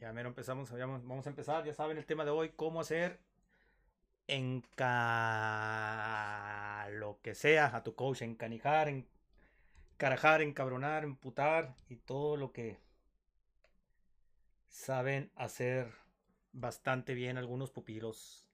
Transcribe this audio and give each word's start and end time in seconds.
Ya 0.00 0.12
mero 0.14 0.30
empezamos, 0.30 0.72
vamos 0.72 1.26
a 1.26 1.28
empezar, 1.28 1.62
ya 1.62 1.74
saben 1.74 1.98
el 1.98 2.06
tema 2.06 2.24
de 2.24 2.30
hoy, 2.30 2.48
cómo 2.56 2.80
hacer 2.80 3.20
lo 6.92 7.18
que 7.20 7.34
sea 7.34 7.76
a 7.76 7.82
tu 7.82 7.94
coach, 7.94 8.22
encanijar, 8.22 8.88
encarajar, 8.88 10.40
encabronar, 10.40 11.04
emputar 11.04 11.74
y 11.90 11.96
todo 11.96 12.38
lo 12.38 12.50
que 12.50 12.78
saben 14.68 15.30
hacer 15.36 15.92
bastante 16.52 17.12
bien 17.12 17.36
algunos 17.36 17.70
pupilos. 17.70 18.48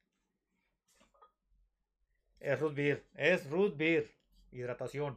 Es 2.40 2.58
root 2.58 2.74
beer, 2.74 3.06
es 3.14 3.48
root 3.48 3.76
beer, 3.76 4.12
hidratación. 4.50 5.16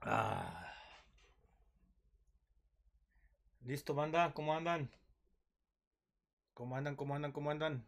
Ah. 0.00 0.63
Listo, 3.64 3.94
banda, 3.94 4.32
¿cómo 4.32 4.54
andan? 4.54 4.88
¿Cómo 6.54 6.76
andan? 6.76 6.96
¿Cómo 6.96 7.14
andan? 7.14 7.32
¿Cómo 7.32 7.50
andan? 7.50 7.84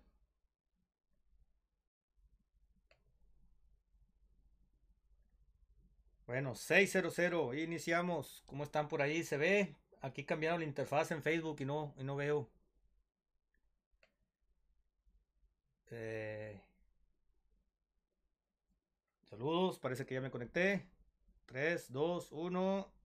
Bueno, 6.26 6.54
600, 6.54 7.18
iniciamos. 7.56 8.42
¿Cómo 8.46 8.64
están 8.64 8.86
por 8.88 9.02
ahí? 9.02 9.22
¿Se 9.24 9.36
ve? 9.36 9.74
Aquí 10.02 10.24
cambiaron 10.24 10.60
la 10.60 10.66
interfaz 10.66 11.10
en 11.10 11.22
Facebook 11.22 11.56
y 11.60 11.64
no, 11.64 11.94
y 11.98 12.04
no 12.04 12.16
veo. 12.16 12.48
Eh, 15.90 16.60
saludos, 19.28 19.78
parece 19.78 20.04
que 20.06 20.14
ya 20.14 20.20
me 20.20 20.30
conecté. 20.30 20.86
3, 21.46 21.92
2, 21.92 22.32
1. 22.32 22.95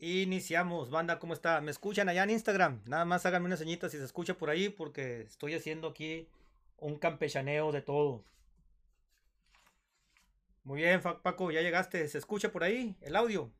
Iniciamos, 0.00 0.90
banda, 0.90 1.18
¿cómo 1.18 1.34
está? 1.34 1.60
¿Me 1.60 1.72
escuchan 1.72 2.08
allá 2.08 2.22
en 2.22 2.30
Instagram? 2.30 2.80
Nada 2.86 3.04
más 3.04 3.26
háganme 3.26 3.46
una 3.46 3.56
señita 3.56 3.88
si 3.88 3.98
se 3.98 4.04
escucha 4.04 4.34
por 4.34 4.48
ahí 4.48 4.68
porque 4.68 5.22
estoy 5.22 5.54
haciendo 5.54 5.88
aquí 5.88 6.28
un 6.76 6.98
campechaneo 6.98 7.72
de 7.72 7.82
todo. 7.82 8.22
Muy 10.62 10.82
bien, 10.82 11.00
Paco, 11.02 11.50
ya 11.50 11.62
llegaste. 11.62 12.06
¿Se 12.06 12.18
escucha 12.18 12.52
por 12.52 12.62
ahí 12.62 12.94
el 13.00 13.16
audio? 13.16 13.50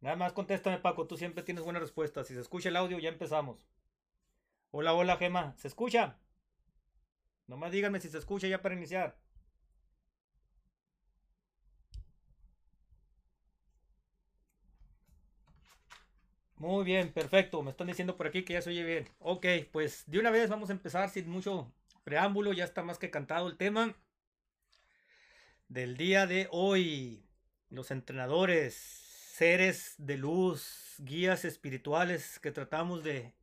Nada 0.00 0.14
más 0.14 0.32
contéstame, 0.32 0.78
Paco, 0.78 1.08
tú 1.08 1.16
siempre 1.16 1.42
tienes 1.42 1.64
buena 1.64 1.80
respuesta. 1.80 2.22
Si 2.22 2.34
se 2.34 2.40
escucha 2.40 2.68
el 2.68 2.76
audio, 2.76 3.00
ya 3.00 3.08
empezamos. 3.08 3.66
Hola, 4.70 4.92
hola, 4.94 5.16
Gema. 5.16 5.54
¿Se 5.56 5.66
escucha? 5.66 6.16
Nomás 7.48 7.72
díganme 7.72 8.00
si 8.00 8.08
se 8.08 8.18
escucha 8.18 8.46
ya 8.46 8.62
para 8.62 8.76
iniciar. 8.76 9.16
Muy 16.58 16.84
bien, 16.84 17.12
perfecto. 17.12 17.62
Me 17.62 17.70
están 17.70 17.86
diciendo 17.86 18.16
por 18.16 18.26
aquí 18.26 18.42
que 18.44 18.54
ya 18.54 18.62
se 18.62 18.70
oye 18.70 18.82
bien. 18.84 19.08
Ok, 19.18 19.46
pues 19.72 20.04
de 20.06 20.18
una 20.18 20.30
vez 20.30 20.48
vamos 20.48 20.70
a 20.70 20.72
empezar 20.72 21.10
sin 21.10 21.28
mucho 21.28 21.70
preámbulo. 22.04 22.52
Ya 22.52 22.64
está 22.64 22.82
más 22.82 22.98
que 22.98 23.10
cantado 23.10 23.48
el 23.48 23.56
tema 23.56 23.94
del 25.68 25.96
día 25.96 26.26
de 26.26 26.48
hoy. 26.50 27.22
Los 27.68 27.90
entrenadores, 27.90 28.74
seres 28.74 29.96
de 29.98 30.16
luz, 30.16 30.94
guías 30.98 31.44
espirituales 31.44 32.38
que 32.38 32.52
tratamos 32.52 33.04
de 33.04 33.34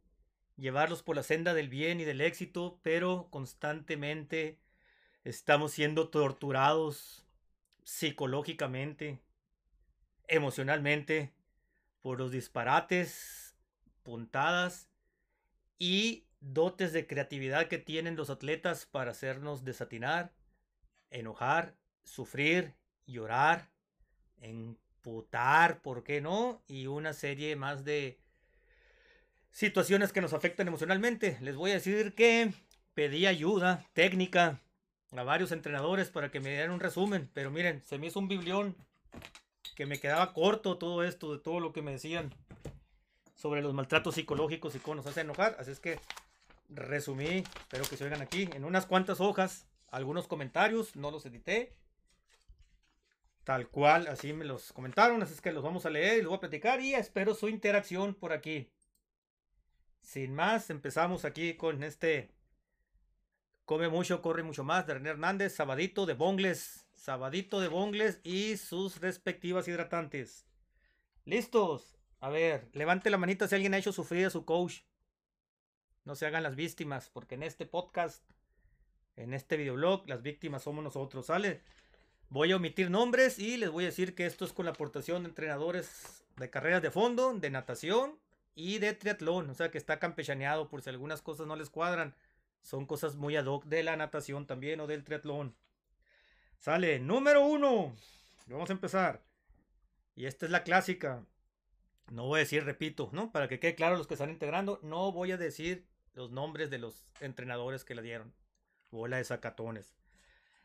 llevarlos 0.58 1.04
por 1.04 1.16
la 1.16 1.24
senda 1.24 1.54
del 1.54 1.70
bien 1.70 2.00
y 2.00 2.06
del 2.06 2.22
éxito, 2.22 2.80
pero 2.82 3.28
constantemente 3.30 4.60
estamos 5.24 5.72
siendo 5.72 6.10
torturados 6.10 7.26
psicológicamente, 7.84 9.20
emocionalmente 10.28 11.34
por 12.04 12.20
los 12.20 12.32
disparates, 12.32 13.56
puntadas 14.04 14.90
y 15.80 16.26
dotes 16.42 16.94
de 16.94 17.08
creatividad 17.08 17.70
que 17.70 17.80
tienen 17.80 18.18
los 18.18 18.30
atletas 18.30 18.86
para 18.86 19.12
hacernos 19.12 19.64
desatinar, 19.64 20.34
enojar, 21.10 21.76
sufrir, 22.04 22.76
llorar, 23.08 23.70
emputar, 24.42 25.82
¿por 25.82 26.04
qué 26.04 26.20
no? 26.20 26.62
Y 26.68 26.88
una 26.88 27.14
serie 27.14 27.56
más 27.56 27.86
de 27.86 28.20
situaciones 29.50 30.12
que 30.12 30.22
nos 30.22 30.34
afectan 30.34 30.68
emocionalmente. 30.68 31.38
Les 31.40 31.56
voy 31.56 31.72
a 31.72 31.76
decir 31.76 32.14
que 32.16 32.54
pedí 32.94 33.26
ayuda 33.26 33.86
técnica 33.94 34.60
a 35.12 35.24
varios 35.24 35.54
entrenadores 35.54 36.10
para 36.10 36.32
que 36.32 36.42
me 36.42 36.50
dieran 36.50 36.72
un 36.72 36.82
resumen, 36.82 37.30
pero 37.34 37.50
miren, 37.50 37.82
se 37.86 37.98
me 37.98 38.08
hizo 38.08 38.20
un 38.20 38.28
biblión 38.28 38.76
que 39.76 39.86
me 39.86 40.00
quedaba 40.00 40.34
corto 40.34 40.78
todo 40.78 41.04
esto, 41.04 41.34
de 41.34 41.40
todo 41.40 41.60
lo 41.60 41.74
que 41.74 41.82
me 41.82 41.92
decían 41.92 42.34
sobre 43.36 43.62
los 43.62 43.74
maltratos 43.74 44.16
psicológicos 44.16 44.76
y 44.76 44.80
cómo 44.80 44.96
nos 44.96 45.08
hace 45.08 45.22
enojar. 45.22 45.56
Así 45.60 45.72
es 45.72 45.80
que 45.80 46.00
resumí, 46.70 47.44
espero 47.62 47.86
que 47.86 47.98
se 47.98 48.04
oigan 48.04 48.22
aquí, 48.22 48.50
en 48.54 48.66
unas 48.66 48.86
cuantas 48.86 49.20
hojas, 49.20 49.68
algunos 49.90 50.28
comentarios, 50.28 50.96
no 50.96 51.12
los 51.12 51.26
edité. 51.26 51.76
Tal 53.44 53.68
cual, 53.68 54.08
así 54.08 54.32
me 54.32 54.46
los 54.46 54.72
comentaron, 54.72 55.22
así 55.22 55.34
es 55.34 55.42
que 55.42 55.52
los 55.52 55.64
vamos 55.64 55.86
a 55.86 55.90
leer 55.90 56.20
y 56.20 56.22
los 56.22 56.30
voy 56.30 56.38
a 56.38 56.42
platicar 56.42 56.80
y 56.80 56.94
espero 56.94 57.34
su 57.34 57.50
interacción 57.50 58.14
por 58.14 58.32
aquí. 58.32 58.72
Sin 60.02 60.34
más, 60.34 60.70
empezamos 60.70 61.26
aquí 61.26 61.56
con 61.56 61.84
este 61.84 62.32
Come 63.66 63.88
mucho, 63.88 64.22
corre 64.22 64.44
mucho 64.44 64.66
más 64.66 64.86
de 64.86 64.96
René 64.96 65.12
Hernández, 65.12 65.56
Sabadito 65.56 66.06
de 66.06 66.14
Bongles, 66.14 66.83
sabadito 67.04 67.60
de 67.60 67.68
bongles 67.68 68.22
y 68.24 68.56
sus 68.56 69.02
respectivas 69.02 69.68
hidratantes. 69.68 70.46
¿Listos? 71.26 71.98
A 72.22 72.30
ver, 72.30 72.70
levante 72.72 73.10
la 73.10 73.18
manita 73.18 73.46
si 73.46 73.56
alguien 73.56 73.74
ha 73.74 73.78
hecho 73.78 73.92
sufrir 73.92 74.26
a 74.26 74.30
su 74.30 74.46
coach. 74.46 74.84
No 76.06 76.16
se 76.16 76.26
hagan 76.26 76.44
las 76.44 76.56
víctimas, 76.56 77.10
porque 77.10 77.36
en 77.36 77.44
este 77.44 77.66
podcast, 77.66 78.24
en 79.18 79.34
este 79.34 79.58
videoblog, 79.58 80.08
las 80.08 80.22
víctimas 80.22 80.64
somos 80.64 80.82
nosotros, 80.82 81.26
¿sale? 81.26 81.62
Voy 82.30 82.54
a 82.54 82.56
omitir 82.56 82.90
nombres 82.90 83.38
y 83.38 83.58
les 83.58 83.70
voy 83.70 83.84
a 83.84 83.88
decir 83.88 84.16
que 84.16 84.26
esto 84.26 84.46
es 84.46 84.54
con 84.54 84.64
la 84.64 84.72
aportación 84.72 85.24
de 85.24 85.30
entrenadores 85.30 86.24
de 86.38 86.50
carreras 86.50 86.82
de 86.82 86.90
fondo, 86.90 87.34
de 87.34 87.50
natación 87.50 88.18
y 88.56 88.78
de 88.78 88.94
triatlón. 88.94 89.50
O 89.50 89.54
sea 89.54 89.72
que 89.72 89.78
está 89.78 90.00
campechaneado 90.00 90.70
por 90.70 90.82
si 90.82 90.90
algunas 90.90 91.22
cosas 91.22 91.48
no 91.48 91.58
les 91.58 91.70
cuadran. 91.70 92.16
Son 92.62 92.86
cosas 92.86 93.18
muy 93.18 93.36
ad 93.36 93.48
hoc 93.48 93.66
de 93.66 93.84
la 93.84 93.98
natación 93.98 94.48
también 94.48 94.80
o 94.80 94.88
del 94.88 95.04
triatlón. 95.04 95.54
Sale, 96.64 96.98
número 96.98 97.46
uno. 97.46 97.94
Vamos 98.48 98.70
a 98.70 98.74
empezar. 98.74 99.22
Y 100.16 100.28
esta 100.28 100.46
es 100.46 100.52
la 100.54 100.64
clásica. 100.64 101.26
No 102.10 102.28
voy 102.28 102.38
a 102.38 102.44
decir, 102.44 102.64
repito, 102.64 103.10
¿no? 103.12 103.34
Para 103.34 103.50
que 103.50 103.60
quede 103.60 103.76
claro 103.76 103.98
los 103.98 104.08
que 104.08 104.14
están 104.14 104.30
integrando, 104.30 104.80
no 104.82 105.12
voy 105.12 105.34
a 105.34 105.38
decir 105.38 105.86
los 106.14 106.32
nombres 106.32 106.70
de 106.70 106.78
los 106.78 107.04
entrenadores 107.20 107.84
que 107.84 107.96
le 107.96 108.02
dieron. 108.02 108.34
Bola 108.92 109.18
de 109.18 109.26
sacatones. 109.26 109.94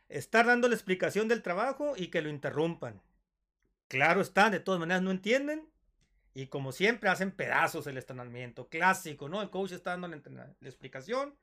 Estar 0.08 0.46
dando 0.46 0.68
la 0.68 0.76
explicación 0.76 1.26
del 1.26 1.42
trabajo 1.42 1.94
y 1.96 2.12
que 2.12 2.22
lo 2.22 2.28
interrumpan. 2.28 3.02
Claro 3.88 4.20
está, 4.20 4.50
de 4.50 4.60
todas 4.60 4.78
maneras 4.78 5.02
no 5.02 5.10
entienden. 5.10 5.68
Y 6.32 6.46
como 6.46 6.70
siempre 6.70 7.10
hacen 7.10 7.32
pedazos 7.32 7.88
el 7.88 7.98
entrenamiento. 7.98 8.68
Clásico, 8.68 9.28
¿no? 9.28 9.42
El 9.42 9.50
coach 9.50 9.72
está 9.72 9.90
dando 9.90 10.06
la, 10.06 10.16
la 10.60 10.68
explicación 10.68 11.34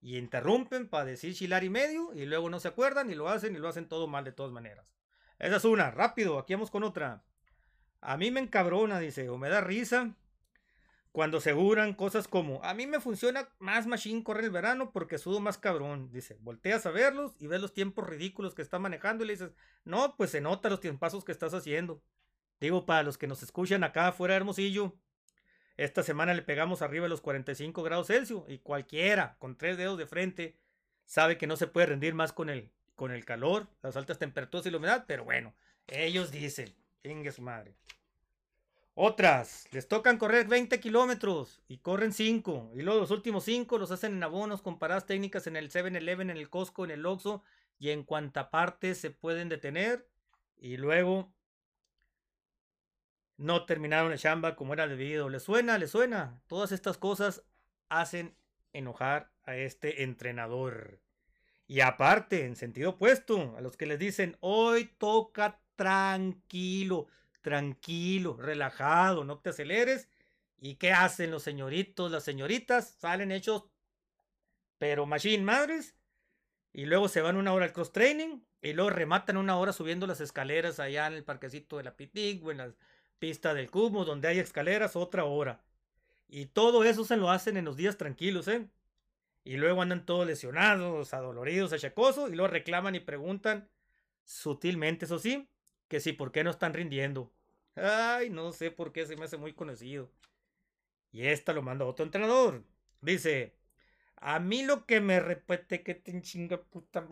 y 0.00 0.16
interrumpen 0.16 0.88
para 0.88 1.04
decir 1.04 1.34
chilar 1.34 1.64
y 1.64 1.70
medio 1.70 2.12
y 2.14 2.26
luego 2.26 2.50
no 2.50 2.60
se 2.60 2.68
acuerdan 2.68 3.10
y 3.10 3.14
lo 3.14 3.28
hacen 3.28 3.54
y 3.54 3.58
lo 3.58 3.68
hacen 3.68 3.88
todo 3.88 4.06
mal 4.06 4.24
de 4.24 4.32
todas 4.32 4.52
maneras. 4.52 4.94
Esa 5.38 5.56
es 5.56 5.64
una, 5.64 5.90
rápido, 5.90 6.38
aquí 6.38 6.54
vamos 6.54 6.70
con 6.70 6.82
otra. 6.82 7.22
A 8.00 8.16
mí 8.16 8.30
me 8.30 8.40
encabrona, 8.40 8.98
dice, 9.00 9.28
o 9.28 9.38
me 9.38 9.48
da 9.48 9.60
risa 9.60 10.16
cuando 11.12 11.38
aseguran 11.38 11.94
cosas 11.94 12.28
como, 12.28 12.62
a 12.62 12.74
mí 12.74 12.86
me 12.86 13.00
funciona 13.00 13.48
más 13.58 13.86
machine 13.86 14.22
correr 14.22 14.44
el 14.44 14.50
verano 14.50 14.92
porque 14.92 15.18
sudo 15.18 15.40
más 15.40 15.58
cabrón. 15.58 16.12
Dice, 16.12 16.36
volteas 16.40 16.86
a 16.86 16.90
verlos 16.90 17.34
y 17.40 17.46
ves 17.46 17.60
los 17.60 17.72
tiempos 17.72 18.06
ridículos 18.06 18.54
que 18.54 18.62
está 18.62 18.78
manejando 18.78 19.24
y 19.24 19.26
le 19.26 19.32
dices, 19.32 19.50
no, 19.84 20.16
pues 20.16 20.30
se 20.30 20.40
nota 20.40 20.68
los 20.68 20.80
tiempos 20.80 21.24
que 21.24 21.32
estás 21.32 21.54
haciendo. 21.54 22.02
Digo, 22.60 22.86
para 22.86 23.02
los 23.02 23.18
que 23.18 23.26
nos 23.26 23.42
escuchan 23.42 23.84
acá 23.84 24.08
afuera 24.08 24.36
Hermosillo, 24.36 24.96
esta 25.78 26.02
semana 26.02 26.34
le 26.34 26.42
pegamos 26.42 26.82
arriba 26.82 27.04
de 27.04 27.08
los 27.08 27.20
45 27.20 27.82
grados 27.84 28.08
Celsius 28.08 28.42
y 28.48 28.58
cualquiera 28.58 29.36
con 29.38 29.56
tres 29.56 29.78
dedos 29.78 29.96
de 29.96 30.06
frente 30.06 30.56
sabe 31.06 31.38
que 31.38 31.46
no 31.46 31.56
se 31.56 31.68
puede 31.68 31.86
rendir 31.86 32.14
más 32.14 32.32
con 32.32 32.50
el, 32.50 32.68
con 32.96 33.12
el 33.12 33.24
calor, 33.24 33.68
las 33.80 33.96
altas 33.96 34.18
temperaturas 34.18 34.66
y 34.66 34.70
la 34.70 34.78
humedad, 34.78 35.04
pero 35.06 35.24
bueno, 35.24 35.54
ellos 35.86 36.32
dicen, 36.32 36.74
ingue 37.04 37.30
su 37.30 37.42
madre. 37.42 37.74
Otras, 38.94 39.68
les 39.70 39.86
tocan 39.86 40.18
correr 40.18 40.48
20 40.48 40.80
kilómetros 40.80 41.62
y 41.68 41.78
corren 41.78 42.12
5. 42.12 42.72
Y 42.74 42.82
luego 42.82 42.98
los 42.98 43.12
últimos 43.12 43.44
5 43.44 43.78
los 43.78 43.92
hacen 43.92 44.14
en 44.14 44.22
abonos 44.24 44.60
con 44.60 44.80
paradas 44.80 45.06
técnicas 45.06 45.46
en 45.46 45.54
el 45.54 45.70
7-Eleven, 45.70 46.30
en 46.30 46.36
el 46.36 46.50
Costco, 46.50 46.84
en 46.84 46.90
el 46.90 47.06
Oxxo 47.06 47.44
y 47.78 47.90
en 47.90 48.02
cuanta 48.02 48.50
parte 48.50 48.96
se 48.96 49.12
pueden 49.12 49.48
detener. 49.48 50.08
Y 50.56 50.76
luego 50.76 51.32
no 53.38 53.64
terminaron 53.64 54.12
el 54.12 54.18
chamba 54.18 54.56
como 54.56 54.74
era 54.74 54.86
debido. 54.86 55.30
¿Le 55.30 55.40
suena? 55.40 55.78
¿Le 55.78 55.86
suena? 55.86 56.42
Todas 56.48 56.72
estas 56.72 56.98
cosas 56.98 57.44
hacen 57.88 58.34
enojar 58.72 59.30
a 59.44 59.56
este 59.56 60.02
entrenador. 60.02 61.00
Y 61.66 61.80
aparte, 61.80 62.44
en 62.44 62.56
sentido 62.56 62.90
opuesto, 62.90 63.54
a 63.56 63.60
los 63.60 63.76
que 63.76 63.86
les 63.86 63.98
dicen, 63.98 64.36
hoy 64.40 64.86
toca 64.98 65.60
tranquilo, 65.76 67.06
tranquilo, 67.40 68.36
relajado, 68.36 69.24
no 69.24 69.38
te 69.38 69.50
aceleres. 69.50 70.08
¿Y 70.60 70.74
qué 70.74 70.92
hacen 70.92 71.30
los 71.30 71.44
señoritos, 71.44 72.10
las 72.10 72.24
señoritas? 72.24 72.96
Salen 72.98 73.30
hechos, 73.30 73.64
pero 74.78 75.06
machine 75.06 75.44
madres. 75.44 75.94
Y 76.72 76.86
luego 76.86 77.08
se 77.08 77.20
van 77.20 77.36
una 77.36 77.52
hora 77.52 77.66
al 77.66 77.72
cross 77.72 77.92
training. 77.92 78.40
Y 78.60 78.72
luego 78.72 78.90
rematan 78.90 79.36
una 79.36 79.56
hora 79.56 79.72
subiendo 79.72 80.08
las 80.08 80.20
escaleras 80.20 80.80
allá 80.80 81.06
en 81.06 81.12
el 81.12 81.24
parquecito 81.24 81.76
de 81.76 81.84
la 81.84 81.96
Pitic 81.96 82.44
o 82.44 82.50
en 82.50 82.58
la 82.58 82.74
pista 83.18 83.54
del 83.54 83.70
Cubo, 83.70 84.04
donde 84.04 84.28
hay 84.28 84.38
escaleras, 84.38 84.96
otra 84.96 85.24
hora. 85.24 85.60
Y 86.28 86.46
todo 86.46 86.84
eso 86.84 87.04
se 87.04 87.16
lo 87.16 87.30
hacen 87.30 87.56
en 87.56 87.64
los 87.64 87.76
días 87.76 87.96
tranquilos, 87.96 88.48
¿eh? 88.48 88.68
Y 89.44 89.56
luego 89.56 89.80
andan 89.80 90.04
todos 90.04 90.26
lesionados, 90.26 91.14
adoloridos, 91.14 91.72
achacosos, 91.72 92.30
y 92.30 92.34
luego 92.34 92.52
reclaman 92.52 92.94
y 92.94 93.00
preguntan, 93.00 93.68
sutilmente, 94.24 95.06
eso 95.06 95.18
sí, 95.18 95.48
que 95.88 96.00
si 96.00 96.12
por 96.12 96.32
qué 96.32 96.44
no 96.44 96.50
están 96.50 96.74
rindiendo. 96.74 97.32
Ay, 97.76 98.28
no 98.30 98.52
sé 98.52 98.70
por 98.70 98.92
qué 98.92 99.06
se 99.06 99.16
me 99.16 99.24
hace 99.24 99.38
muy 99.38 99.54
conocido. 99.54 100.10
Y 101.12 101.26
esta 101.26 101.52
lo 101.52 101.62
manda 101.62 101.86
otro 101.86 102.04
entrenador. 102.04 102.62
Dice, 103.00 103.54
a 104.16 104.38
mí 104.40 104.64
lo 104.64 104.84
que 104.84 105.00
me 105.00 105.20
repete 105.20 105.82
que 105.82 105.94
te 105.94 106.20
chinga 106.20 106.60
puta 106.60 107.06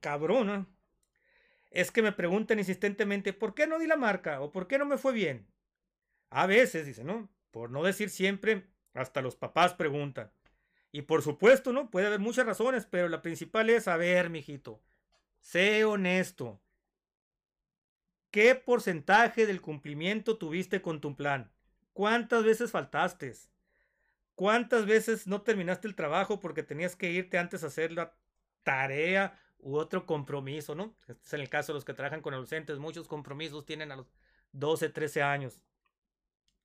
cabrona 0.00 0.66
es 1.70 1.90
que 1.90 2.02
me 2.02 2.12
preguntan 2.12 2.58
insistentemente 2.58 3.32
por 3.32 3.54
qué 3.54 3.66
no 3.66 3.78
di 3.78 3.86
la 3.86 3.96
marca 3.96 4.40
o 4.40 4.52
por 4.52 4.66
qué 4.66 4.78
no 4.78 4.86
me 4.86 4.98
fue 4.98 5.12
bien. 5.12 5.46
A 6.32 6.46
veces, 6.46 6.86
dice, 6.86 7.04
¿no? 7.04 7.28
Por 7.50 7.70
no 7.70 7.82
decir 7.82 8.08
siempre, 8.08 8.66
hasta 8.94 9.20
los 9.20 9.36
papás 9.36 9.74
preguntan. 9.74 10.32
Y 10.90 11.02
por 11.02 11.20
supuesto, 11.20 11.74
¿no? 11.74 11.90
Puede 11.90 12.06
haber 12.06 12.20
muchas 12.20 12.46
razones, 12.46 12.86
pero 12.86 13.10
la 13.10 13.20
principal 13.20 13.68
es, 13.68 13.86
a 13.86 13.98
ver, 13.98 14.30
mijito, 14.30 14.82
sé 15.40 15.84
honesto. 15.84 16.62
¿Qué 18.30 18.54
porcentaje 18.54 19.44
del 19.44 19.60
cumplimiento 19.60 20.38
tuviste 20.38 20.80
con 20.80 21.02
tu 21.02 21.14
plan? 21.16 21.52
¿Cuántas 21.92 22.44
veces 22.44 22.70
faltaste? 22.70 23.34
¿Cuántas 24.34 24.86
veces 24.86 25.26
no 25.26 25.42
terminaste 25.42 25.86
el 25.86 25.94
trabajo 25.94 26.40
porque 26.40 26.62
tenías 26.62 26.96
que 26.96 27.12
irte 27.12 27.36
antes 27.36 27.62
a 27.62 27.66
hacer 27.66 27.92
la 27.92 28.16
tarea 28.62 29.38
u 29.58 29.76
otro 29.76 30.06
compromiso, 30.06 30.74
¿no? 30.74 30.96
Este 31.06 31.26
es 31.26 31.32
en 31.34 31.40
el 31.42 31.50
caso 31.50 31.72
de 31.72 31.74
los 31.74 31.84
que 31.84 31.92
trabajan 31.92 32.22
con 32.22 32.32
adolescentes. 32.32 32.78
Muchos 32.78 33.06
compromisos 33.06 33.66
tienen 33.66 33.92
a 33.92 33.96
los 33.96 34.14
12, 34.52 34.88
13 34.88 35.22
años. 35.22 35.60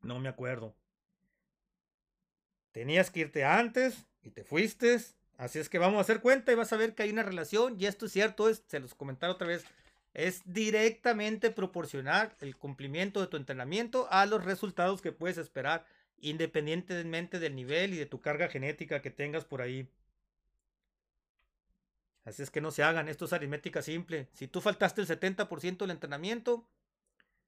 No 0.01 0.19
me 0.19 0.29
acuerdo. 0.29 0.75
Tenías 2.71 3.09
que 3.09 3.21
irte 3.21 3.43
antes 3.43 4.05
y 4.21 4.31
te 4.31 4.43
fuiste. 4.43 4.97
Así 5.37 5.59
es 5.59 5.69
que 5.69 5.79
vamos 5.79 5.97
a 5.97 6.01
hacer 6.01 6.21
cuenta 6.21 6.51
y 6.51 6.55
vas 6.55 6.73
a 6.73 6.77
ver 6.77 6.95
que 6.95 7.03
hay 7.03 7.11
una 7.11 7.23
relación. 7.23 7.79
Y 7.79 7.85
esto 7.85 8.05
es 8.05 8.11
cierto, 8.11 8.49
es, 8.49 8.63
se 8.67 8.79
los 8.79 8.95
comentaré 8.95 9.31
otra 9.31 9.47
vez. 9.47 9.65
Es 10.13 10.41
directamente 10.45 11.51
proporcional 11.51 12.35
el 12.39 12.55
cumplimiento 12.55 13.21
de 13.21 13.27
tu 13.27 13.37
entrenamiento 13.37 14.07
a 14.09 14.25
los 14.25 14.43
resultados 14.43 15.01
que 15.01 15.11
puedes 15.11 15.37
esperar, 15.37 15.85
independientemente 16.19 17.39
del 17.39 17.55
nivel 17.55 17.93
y 17.93 17.97
de 17.97 18.07
tu 18.07 18.19
carga 18.19 18.47
genética 18.47 19.01
que 19.01 19.11
tengas 19.11 19.45
por 19.45 19.61
ahí. 19.61 19.87
Así 22.25 22.43
es 22.43 22.49
que 22.49 22.59
no 22.59 22.71
se 22.71 22.83
hagan, 22.83 23.07
esto 23.07 23.25
es 23.25 23.33
aritmética 23.33 23.81
simple. 23.81 24.27
Si 24.33 24.47
tú 24.47 24.59
faltaste 24.59 25.01
el 25.01 25.07
70% 25.07 25.77
del 25.77 25.91
entrenamiento, 25.91 26.67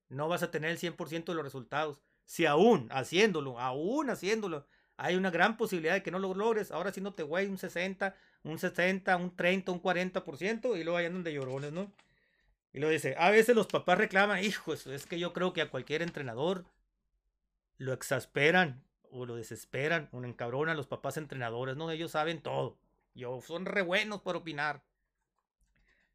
no 0.07 0.27
vas 0.29 0.41
a 0.41 0.51
tener 0.51 0.69
el 0.69 0.79
100% 0.79 1.25
de 1.25 1.33
los 1.33 1.43
resultados. 1.43 2.01
Si 2.29 2.45
aún 2.45 2.89
haciéndolo, 2.91 3.57
aún 3.59 4.11
haciéndolo, 4.11 4.67
hay 4.97 5.15
una 5.15 5.31
gran 5.31 5.57
posibilidad 5.57 5.95
de 5.95 6.03
que 6.03 6.11
no 6.11 6.19
lo 6.19 6.35
logres, 6.35 6.69
ahora 6.69 6.93
sí 6.93 7.01
no 7.01 7.15
te 7.15 7.23
güey 7.23 7.47
un 7.47 7.57
60, 7.57 8.15
un 8.43 8.59
60, 8.59 9.17
un 9.17 9.35
30, 9.35 9.71
un 9.71 9.81
40% 9.81 10.79
y 10.79 10.83
luego 10.83 10.97
hay 10.97 11.07
andan 11.07 11.23
de 11.23 11.33
llorones, 11.33 11.71
¿no? 11.71 11.91
Y 12.71 12.81
lo 12.81 12.89
dice, 12.89 13.15
a 13.17 13.31
veces 13.31 13.55
los 13.55 13.65
papás 13.65 13.97
reclaman, 13.97 14.43
hijo, 14.43 14.73
es 14.73 15.07
que 15.07 15.17
yo 15.17 15.33
creo 15.33 15.53
que 15.53 15.63
a 15.63 15.71
cualquier 15.71 16.03
entrenador 16.03 16.65
lo 17.77 17.93
exasperan 17.93 18.83
o 19.09 19.25
lo 19.25 19.35
desesperan 19.35 20.07
o 20.11 20.23
encabronan 20.23 20.77
los 20.77 20.85
papás 20.85 21.17
entrenadores, 21.17 21.77
¿no? 21.77 21.89
Ellos 21.89 22.11
saben 22.11 22.43
todo. 22.43 22.77
Yo, 23.15 23.41
son 23.41 23.65
re 23.65 23.81
buenos 23.81 24.21
por 24.21 24.35
opinar. 24.35 24.83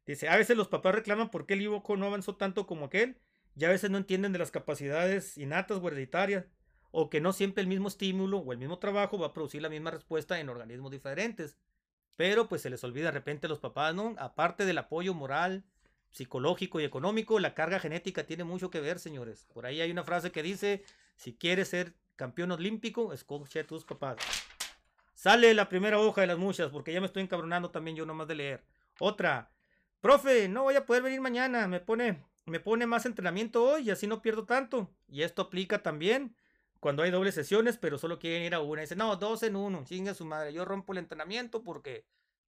Dice, 0.05 0.29
a 0.29 0.37
veces 0.37 0.55
los 0.55 0.69
papás 0.69 0.95
reclaman 0.95 1.29
por 1.29 1.45
qué 1.45 1.55
el 1.55 1.63
Ivoco 1.63 1.97
no 1.97 2.05
avanzó 2.05 2.37
tanto 2.37 2.65
como 2.65 2.85
aquel, 2.85 3.17
y 3.55 3.65
a 3.65 3.69
veces 3.69 3.89
no 3.89 3.97
entienden 3.97 4.33
de 4.33 4.39
las 4.39 4.51
capacidades 4.51 5.37
innatas 5.37 5.79
o 5.81 5.87
hereditarias, 5.87 6.45
o 6.91 7.09
que 7.09 7.21
no 7.21 7.33
siempre 7.33 7.61
el 7.61 7.67
mismo 7.67 7.87
estímulo 7.87 8.39
o 8.39 8.53
el 8.53 8.57
mismo 8.57 8.79
trabajo 8.79 9.17
va 9.17 9.27
a 9.27 9.33
producir 9.33 9.61
la 9.61 9.69
misma 9.69 9.91
respuesta 9.91 10.39
en 10.39 10.49
organismos 10.49 10.91
diferentes. 10.91 11.57
Pero 12.15 12.47
pues 12.47 12.61
se 12.61 12.69
les 12.69 12.83
olvida 12.83 13.07
de 13.07 13.11
repente 13.11 13.47
a 13.47 13.49
los 13.49 13.59
papás, 13.59 13.93
¿no? 13.93 14.15
Aparte 14.17 14.65
del 14.65 14.77
apoyo 14.77 15.13
moral, 15.13 15.65
psicológico 16.11 16.79
y 16.79 16.85
económico, 16.85 17.39
la 17.39 17.53
carga 17.53 17.79
genética 17.79 18.25
tiene 18.25 18.45
mucho 18.45 18.69
que 18.69 18.79
ver, 18.79 18.99
señores. 18.99 19.45
Por 19.53 19.65
ahí 19.65 19.81
hay 19.81 19.91
una 19.91 20.05
frase 20.05 20.31
que 20.31 20.41
dice, 20.41 20.83
si 21.17 21.35
quieres 21.35 21.67
ser 21.67 21.93
campeón 22.15 22.51
olímpico, 22.51 23.11
escoge 23.11 23.59
a 23.59 23.67
tus 23.67 23.83
papás. 23.83 24.17
Sale 25.13 25.53
la 25.53 25.67
primera 25.67 25.99
hoja 25.99 26.21
de 26.21 26.27
las 26.27 26.37
muchas, 26.37 26.71
porque 26.71 26.93
ya 26.93 27.01
me 27.01 27.07
estoy 27.07 27.23
encabronando 27.23 27.71
también 27.71 27.97
yo 27.97 28.05
nomás 28.05 28.27
de 28.27 28.35
leer. 28.35 28.63
Otra. 28.99 29.51
Profe, 29.99 30.47
no 30.47 30.63
voy 30.63 30.75
a 30.75 30.85
poder 30.85 31.03
venir 31.03 31.19
mañana. 31.19 31.67
Me 31.67 31.81
pone, 31.81 32.23
me 32.45 32.59
pone 32.59 32.85
más 32.85 33.05
entrenamiento 33.05 33.63
hoy 33.63 33.83
y 33.87 33.91
así 33.91 34.07
no 34.07 34.21
pierdo 34.21 34.45
tanto. 34.45 34.89
Y 35.07 35.23
esto 35.23 35.43
aplica 35.43 35.81
también 35.81 36.35
cuando 36.79 37.03
hay 37.03 37.11
dobles 37.11 37.35
sesiones, 37.35 37.77
pero 37.77 37.97
solo 37.97 38.19
quieren 38.19 38.43
ir 38.43 38.53
a 38.53 38.61
una. 38.61 38.81
Dice, 38.81 38.95
no, 38.95 39.15
dos 39.15 39.43
en 39.43 39.55
uno. 39.55 39.83
Chinga 39.85 40.13
su 40.13 40.25
madre. 40.25 40.53
Yo 40.53 40.65
rompo 40.65 40.93
el 40.93 40.99
entrenamiento 40.99 41.63
porque 41.63 42.05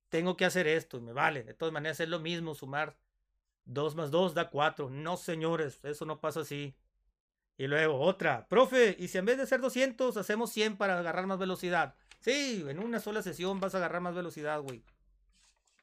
tengo 0.09 0.37
que 0.37 0.45
hacer 0.45 0.67
esto 0.67 0.97
y 0.97 1.01
me 1.01 1.13
vale. 1.13 1.43
De 1.43 1.53
todas 1.53 1.73
maneras 1.73 1.99
es 1.99 2.09
lo 2.09 2.19
mismo 2.19 2.53
sumar. 2.53 2.97
Dos 3.65 3.95
más 3.95 4.11
dos 4.11 4.33
da 4.33 4.49
cuatro. 4.49 4.89
No, 4.89 5.17
señores, 5.17 5.83
eso 5.83 6.05
no 6.05 6.21
pasa 6.21 6.41
así. 6.41 6.75
Y 7.57 7.67
luego 7.67 7.99
otra. 7.99 8.47
Profe, 8.47 8.95
¿y 8.99 9.07
si 9.07 9.17
en 9.17 9.25
vez 9.25 9.37
de 9.37 9.43
hacer 9.43 9.59
200 9.59 10.15
hacemos 10.15 10.51
100 10.51 10.77
para 10.77 10.99
agarrar 10.99 11.25
más 11.25 11.39
velocidad? 11.39 11.95
Sí, 12.19 12.63
en 12.67 12.79
una 12.79 12.99
sola 12.99 13.23
sesión 13.23 13.59
vas 13.59 13.73
a 13.73 13.79
agarrar 13.79 14.01
más 14.01 14.15
velocidad, 14.15 14.61
güey. 14.61 14.83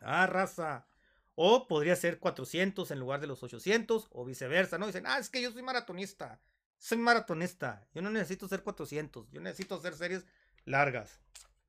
Ah, 0.01 0.27
raza. 0.27 0.87
O 1.35 1.67
podría 1.67 1.97
ser 1.97 2.19
400 2.19 2.91
en 2.91 3.01
lugar 3.01 3.21
de 3.21 3.27
los 3.27 3.43
800 3.43 4.09
o 4.11 4.25
viceversa, 4.25 4.79
¿no? 4.79 4.87
Dicen, 4.87 5.07
ah, 5.07 5.19
es 5.19 5.31
que 5.31 5.43
yo 5.43 5.51
soy 5.51 5.63
maratonista. 5.63 6.41
Soy 6.79 6.99
maratonista. 6.99 7.87
Yo 7.93 8.03
no 8.03 8.11
necesito 8.11 8.47
ser 8.47 8.63
400. 8.63 9.31
Yo 9.31 9.41
necesito 9.41 9.75
hacer 9.75 9.95
series 9.95 10.25
largas. 10.65 11.21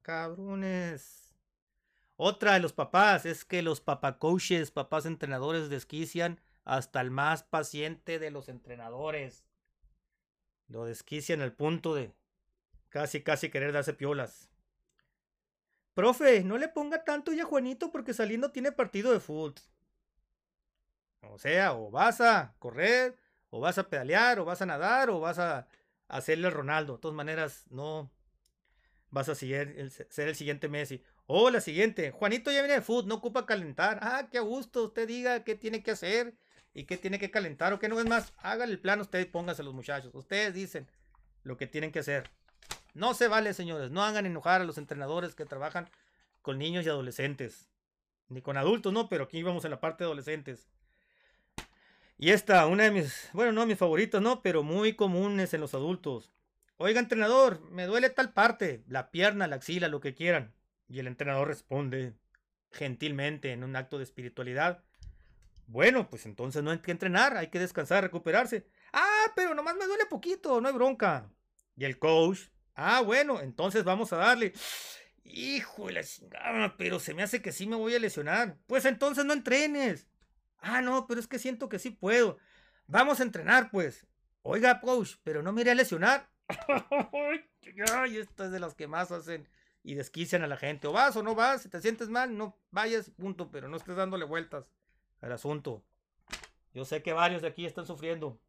Cabrones. 0.01 1.33
Otra 2.17 2.53
de 2.53 2.59
los 2.59 2.73
papás 2.73 3.25
es 3.25 3.43
que 3.43 3.61
los 3.61 3.81
papacoaches, 3.81 4.71
papás 4.71 5.05
entrenadores, 5.05 5.69
desquician 5.69 6.39
hasta 6.63 7.01
el 7.01 7.11
más 7.11 7.43
paciente 7.43 8.19
de 8.19 8.31
los 8.31 8.49
entrenadores. 8.49 9.45
Lo 10.67 10.85
desquician 10.85 11.41
al 11.41 11.53
punto 11.53 11.93
de 11.93 12.13
casi, 12.89 13.21
casi 13.21 13.49
querer 13.49 13.73
darse 13.73 13.93
piolas. 13.93 14.49
Profe, 15.95 16.43
no 16.43 16.57
le 16.57 16.67
ponga 16.67 17.05
tanto 17.05 17.31
ya 17.31 17.45
Juanito 17.45 17.89
porque 17.89 18.13
saliendo 18.13 18.51
tiene 18.51 18.73
partido 18.73 19.13
de 19.13 19.21
fútbol. 19.21 19.55
O 21.21 21.39
sea, 21.39 21.73
o 21.73 21.89
vas 21.89 22.19
a 22.19 22.53
correr, 22.59 23.17
o 23.49 23.61
vas 23.61 23.77
a 23.77 23.89
pedalear, 23.89 24.39
o 24.39 24.45
vas 24.45 24.61
a 24.61 24.65
nadar, 24.65 25.09
o 25.09 25.21
vas 25.21 25.39
a 25.39 25.67
hacerle 26.09 26.47
al 26.47 26.53
Ronaldo. 26.53 26.95
De 26.95 26.99
todas 26.99 27.15
maneras, 27.15 27.65
no 27.69 28.11
vas 29.09 29.29
a 29.29 29.35
ser 29.35 29.69
el 30.17 30.35
siguiente 30.35 30.67
Messi. 30.67 31.01
O 31.27 31.49
la 31.49 31.61
siguiente, 31.61 32.11
Juanito 32.11 32.51
ya 32.51 32.59
viene 32.59 32.75
de 32.75 32.81
fútbol, 32.81 33.07
no 33.07 33.15
ocupa 33.15 33.45
calentar. 33.45 33.99
Ah, 34.01 34.27
qué 34.29 34.37
a 34.37 34.41
gusto, 34.41 34.83
usted 34.83 35.07
diga 35.07 35.45
qué 35.45 35.55
tiene 35.55 35.81
que 35.81 35.91
hacer 35.91 36.35
y 36.73 36.83
qué 36.83 36.97
tiene 36.97 37.19
que 37.19 37.31
calentar 37.31 37.71
o 37.71 37.79
qué 37.79 37.87
no 37.87 37.99
es 38.01 38.05
más. 38.05 38.33
Hágale 38.37 38.73
el 38.73 38.79
plan 38.79 38.99
usted 38.99 39.21
y 39.21 39.25
póngase 39.25 39.61
a 39.61 39.65
los 39.65 39.73
muchachos. 39.73 40.13
Ustedes 40.13 40.53
dicen 40.53 40.87
lo 41.43 41.55
que 41.55 41.67
tienen 41.67 41.93
que 41.93 41.99
hacer. 41.99 42.29
No 42.95 43.13
se 43.13 43.27
vale, 43.27 43.53
señores. 43.53 43.91
No 43.91 44.03
hagan 44.03 44.25
enojar 44.25 44.61
a 44.61 44.63
los 44.63 44.77
entrenadores 44.77 45.35
que 45.35 45.45
trabajan 45.45 45.89
con 46.41 46.57
niños 46.57 46.85
y 46.85 46.89
adolescentes. 46.89 47.69
Ni 48.29 48.41
con 48.41 48.57
adultos, 48.57 48.91
no, 48.91 49.09
pero 49.09 49.25
aquí 49.25 49.43
vamos 49.43 49.65
en 49.65 49.71
la 49.71 49.81
parte 49.81 50.03
de 50.03 50.07
adolescentes. 50.07 50.67
Y 52.17 52.31
esta, 52.31 52.65
una 52.67 52.85
de 52.85 52.91
mis, 52.91 53.29
bueno, 53.33 53.51
no 53.51 53.65
mis 53.65 53.77
favoritos, 53.77 54.21
no, 54.21 54.41
pero 54.41 54.63
muy 54.63 54.93
comunes 54.93 55.53
en 55.53 55.59
los 55.59 55.73
adultos. 55.73 56.31
Oiga, 56.77 57.01
entrenador, 57.01 57.59
me 57.69 57.85
duele 57.85 58.09
tal 58.09 58.31
parte, 58.31 58.83
la 58.87 59.11
pierna, 59.11 59.47
la 59.47 59.57
axila, 59.57 59.89
lo 59.89 59.99
que 59.99 60.15
quieran. 60.15 60.53
Y 60.87 60.99
el 60.99 61.07
entrenador 61.07 61.49
responde 61.49 62.13
gentilmente 62.71 63.51
en 63.51 63.65
un 63.65 63.75
acto 63.75 63.97
de 63.97 64.05
espiritualidad. 64.05 64.83
Bueno, 65.67 66.09
pues 66.09 66.25
entonces 66.25 66.63
no 66.63 66.71
hay 66.71 66.79
que 66.79 66.91
entrenar, 66.91 67.35
hay 67.35 67.47
que 67.47 67.59
descansar, 67.59 68.03
recuperarse. 68.03 68.65
Ah, 68.93 69.33
pero 69.35 69.53
nomás 69.53 69.75
me 69.75 69.85
duele 69.85 70.05
poquito, 70.05 70.61
no 70.61 70.69
hay 70.69 70.73
bronca. 70.73 71.29
Y 71.75 71.83
el 71.83 71.99
coach 71.99 72.39
Ah, 72.75 73.01
bueno, 73.01 73.41
entonces 73.41 73.83
vamos 73.83 74.13
a 74.13 74.17
darle. 74.17 74.53
Hijo 75.23 75.87
de 75.87 75.93
la 75.93 76.03
chingada, 76.03 76.75
pero 76.77 76.99
se 76.99 77.13
me 77.13 77.23
hace 77.23 77.41
que 77.41 77.51
sí 77.51 77.65
me 77.65 77.75
voy 77.75 77.95
a 77.95 77.99
lesionar. 77.99 78.57
Pues 78.67 78.85
entonces 78.85 79.25
no 79.25 79.33
entrenes. 79.33 80.07
Ah, 80.59 80.81
no, 80.81 81.07
pero 81.07 81.19
es 81.19 81.27
que 81.27 81.39
siento 81.39 81.69
que 81.69 81.79
sí 81.79 81.89
puedo. 81.89 82.37
Vamos 82.87 83.19
a 83.19 83.23
entrenar, 83.23 83.71
pues. 83.71 84.05
Oiga, 84.41 84.81
coach, 84.81 85.15
pero 85.23 85.41
no 85.41 85.51
me 85.51 85.61
iré 85.61 85.71
a 85.71 85.75
lesionar. 85.75 86.29
Ay, 87.93 88.17
esta 88.17 88.45
es 88.45 88.51
de 88.51 88.59
las 88.59 88.75
que 88.75 88.87
más 88.87 89.11
hacen 89.11 89.49
y 89.81 89.95
desquician 89.95 90.43
a 90.43 90.47
la 90.47 90.57
gente. 90.57 90.87
O 90.87 90.91
vas 90.91 91.15
o 91.15 91.23
no 91.23 91.33
vas, 91.33 91.61
si 91.61 91.69
te 91.69 91.81
sientes 91.81 92.09
mal, 92.09 92.37
no 92.37 92.57
vayas, 92.71 93.09
punto, 93.11 93.49
pero 93.51 93.67
no 93.67 93.77
estés 93.77 93.95
dándole 93.95 94.25
vueltas 94.25 94.71
al 95.21 95.31
asunto. 95.31 95.83
Yo 96.73 96.85
sé 96.85 97.01
que 97.01 97.13
varios 97.13 97.41
de 97.41 97.47
aquí 97.47 97.65
están 97.65 97.87
sufriendo 97.87 98.39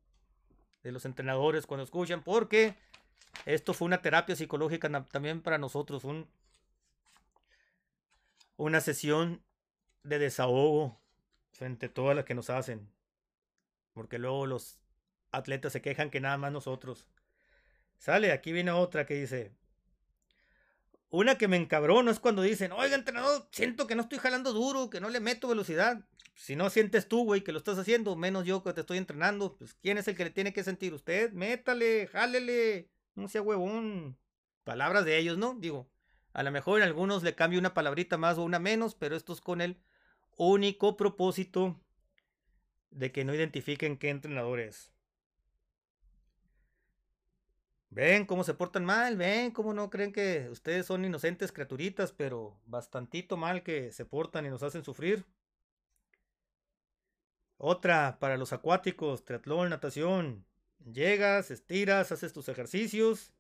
de 0.82 0.92
los 0.92 1.04
entrenadores 1.04 1.66
cuando 1.66 1.84
escuchan, 1.84 2.22
porque 2.22 2.76
Esto 3.44 3.74
fue 3.74 3.86
una 3.86 4.02
terapia 4.02 4.34
psicológica 4.34 4.90
también 5.04 5.40
para 5.42 5.58
nosotros, 5.58 6.04
un, 6.04 6.28
una 8.56 8.80
sesión 8.80 9.42
de 10.02 10.18
desahogo 10.18 11.00
frente 11.52 11.86
a 11.86 11.94
todas 11.94 12.16
las 12.16 12.24
que 12.24 12.34
nos 12.34 12.50
hacen. 12.50 12.88
Porque 13.92 14.18
luego 14.18 14.46
los 14.46 14.78
atletas 15.30 15.72
se 15.72 15.82
quejan 15.82 16.10
que 16.10 16.20
nada 16.20 16.36
más 16.38 16.52
nosotros. 16.52 17.06
Sale, 17.98 18.32
aquí 18.32 18.52
viene 18.52 18.70
otra 18.72 19.06
que 19.06 19.14
dice, 19.14 19.52
una 21.10 21.38
que 21.38 21.48
me 21.48 21.56
encabrono 21.56 22.10
es 22.10 22.20
cuando 22.20 22.42
dicen, 22.42 22.72
oiga, 22.72 22.94
entrenador, 22.94 23.48
siento 23.50 23.86
que 23.86 23.94
no 23.94 24.02
estoy 24.02 24.18
jalando 24.18 24.52
duro, 24.52 24.90
que 24.90 25.00
no 25.00 25.08
le 25.08 25.20
meto 25.20 25.48
velocidad. 25.48 26.00
Si 26.34 26.56
no 26.56 26.68
sientes 26.68 27.08
tú, 27.08 27.24
güey, 27.24 27.42
que 27.42 27.52
lo 27.52 27.58
estás 27.58 27.78
haciendo, 27.78 28.16
menos 28.16 28.44
yo 28.44 28.62
que 28.62 28.74
te 28.74 28.82
estoy 28.82 28.98
entrenando, 28.98 29.56
pues 29.56 29.74
¿quién 29.74 29.96
es 29.96 30.06
el 30.08 30.16
que 30.16 30.24
le 30.24 30.30
tiene 30.30 30.52
que 30.52 30.64
sentir? 30.64 30.92
Usted, 30.92 31.32
métale, 31.32 32.06
jálele, 32.08 32.90
no 33.16 33.28
sea 33.28 33.42
huevón. 33.42 34.16
Palabras 34.64 35.04
de 35.04 35.18
ellos, 35.18 35.38
¿no? 35.38 35.54
Digo, 35.58 35.88
a 36.32 36.42
lo 36.42 36.50
mejor 36.50 36.80
en 36.80 36.86
algunos 36.86 37.22
le 37.22 37.34
cambio 37.34 37.58
una 37.58 37.74
palabrita 37.74 38.18
más 38.18 38.38
o 38.38 38.42
una 38.42 38.58
menos, 38.58 38.94
pero 38.94 39.16
esto 39.16 39.32
es 39.32 39.40
con 39.40 39.60
el 39.60 39.78
único 40.36 40.96
propósito 40.96 41.80
de 42.90 43.12
que 43.12 43.24
no 43.24 43.34
identifiquen 43.34 43.98
qué 43.98 44.10
entrenador 44.10 44.60
es. 44.60 44.92
Ven 47.90 48.26
cómo 48.26 48.44
se 48.44 48.52
portan 48.52 48.84
mal, 48.84 49.16
ven 49.16 49.50
cómo 49.52 49.72
no 49.72 49.88
creen 49.88 50.12
que 50.12 50.48
ustedes 50.50 50.84
son 50.84 51.04
inocentes 51.04 51.52
criaturitas, 51.52 52.12
pero 52.12 52.60
bastantito 52.66 53.38
mal 53.38 53.62
que 53.62 53.90
se 53.92 54.04
portan 54.04 54.44
y 54.44 54.50
nos 54.50 54.62
hacen 54.62 54.84
sufrir. 54.84 55.24
Otra 57.56 58.18
para 58.20 58.36
los 58.36 58.52
acuáticos, 58.52 59.24
triatlón, 59.24 59.70
natación. 59.70 60.44
Llegas, 60.84 61.50
estiras, 61.50 62.12
haces 62.12 62.32
tus 62.32 62.48
ejercicios 62.48 63.32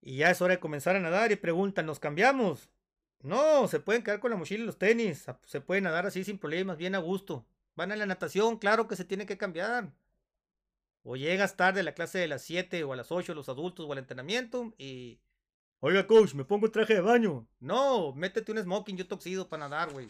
y 0.00 0.16
ya 0.16 0.30
es 0.30 0.42
hora 0.42 0.54
de 0.54 0.60
comenzar 0.60 0.96
a 0.96 1.00
nadar 1.00 1.30
y 1.30 1.36
preguntan, 1.36 1.86
¿nos 1.86 2.00
cambiamos? 2.00 2.68
No, 3.20 3.68
se 3.68 3.78
pueden 3.78 4.02
quedar 4.02 4.18
con 4.18 4.32
la 4.32 4.36
mochila 4.36 4.64
y 4.64 4.66
los 4.66 4.78
tenis, 4.78 5.26
se 5.46 5.60
pueden 5.60 5.84
nadar 5.84 6.06
así 6.06 6.24
sin 6.24 6.38
problemas, 6.38 6.76
bien 6.76 6.96
a 6.96 6.98
gusto. 6.98 7.46
Van 7.76 7.92
a 7.92 7.96
la 7.96 8.04
natación, 8.04 8.58
claro 8.58 8.88
que 8.88 8.96
se 8.96 9.04
tiene 9.04 9.26
que 9.26 9.38
cambiar. 9.38 9.92
O 11.04 11.16
llegas 11.16 11.56
tarde 11.56 11.80
a 11.80 11.84
la 11.84 11.94
clase 11.94 12.18
de 12.18 12.28
las 12.28 12.42
7 12.42 12.82
o 12.84 12.92
a 12.92 12.96
las 12.96 13.12
8 13.12 13.34
los 13.34 13.48
adultos 13.48 13.86
o 13.86 13.92
al 13.92 13.98
entrenamiento 13.98 14.74
y... 14.76 15.20
Oiga, 15.80 16.06
coach, 16.06 16.34
me 16.34 16.44
pongo 16.44 16.70
traje 16.70 16.94
de 16.94 17.00
baño. 17.00 17.46
No, 17.58 18.12
métete 18.12 18.52
un 18.52 18.62
smoking, 18.62 18.96
yo 18.96 19.06
toxido 19.06 19.48
para 19.48 19.68
nadar, 19.68 19.90
güey. 19.90 20.08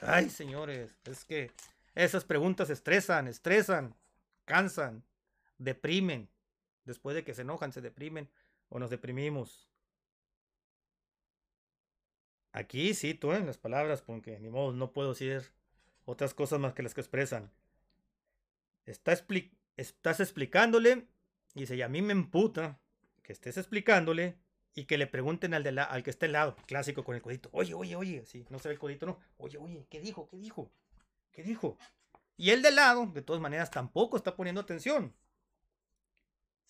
Ay, 0.00 0.28
señores, 0.28 0.90
es 1.04 1.24
que 1.24 1.50
esas 1.94 2.24
preguntas 2.24 2.68
estresan, 2.68 3.28
estresan, 3.28 3.94
cansan, 4.44 5.02
deprimen. 5.64 6.30
Después 6.84 7.16
de 7.16 7.24
que 7.24 7.34
se 7.34 7.42
enojan, 7.42 7.72
se 7.72 7.80
deprimen 7.80 8.30
o 8.68 8.78
nos 8.78 8.90
deprimimos. 8.90 9.70
Aquí 12.52 12.94
sí, 12.94 13.14
tú 13.14 13.32
en 13.32 13.46
las 13.46 13.58
palabras, 13.58 14.02
porque 14.02 14.38
ni 14.38 14.48
modo, 14.48 14.72
no 14.72 14.92
puedo 14.92 15.10
decir 15.10 15.42
otras 16.04 16.34
cosas 16.34 16.60
más 16.60 16.74
que 16.74 16.82
las 16.82 16.94
que 16.94 17.00
expresan. 17.00 17.50
Está 18.84 19.12
explicando 19.12 19.64
estás 19.76 20.20
explicándole, 20.20 21.08
y 21.54 21.60
dice, 21.60 21.76
y 21.76 21.82
a 21.82 21.88
mí 21.88 22.02
me 22.02 22.12
emputa 22.12 22.80
que 23.22 23.32
estés 23.32 23.56
explicándole 23.56 24.38
y 24.74 24.84
que 24.84 24.98
le 24.98 25.06
pregunten 25.06 25.54
al, 25.54 25.62
de 25.62 25.72
la, 25.72 25.84
al 25.84 26.02
que 26.02 26.10
esté 26.10 26.26
al 26.26 26.32
lado, 26.32 26.56
clásico 26.66 27.04
con 27.04 27.14
el 27.14 27.22
codito, 27.22 27.48
oye, 27.52 27.74
oye, 27.74 27.96
oye, 27.96 28.24
sí, 28.26 28.44
no 28.50 28.58
se 28.58 28.68
ve 28.68 28.74
el 28.74 28.80
codito, 28.80 29.06
no, 29.06 29.18
oye, 29.36 29.58
oye, 29.58 29.86
¿qué 29.88 30.00
dijo? 30.00 30.28
¿Qué 30.28 30.36
dijo? 30.36 30.70
¿Qué 31.32 31.42
dijo? 31.42 31.78
Y 32.36 32.50
el 32.50 32.62
de 32.62 32.72
lado, 32.72 33.06
de 33.06 33.22
todas 33.22 33.40
maneras, 33.40 33.70
tampoco 33.70 34.16
está 34.16 34.34
poniendo 34.34 34.60
atención. 34.60 35.14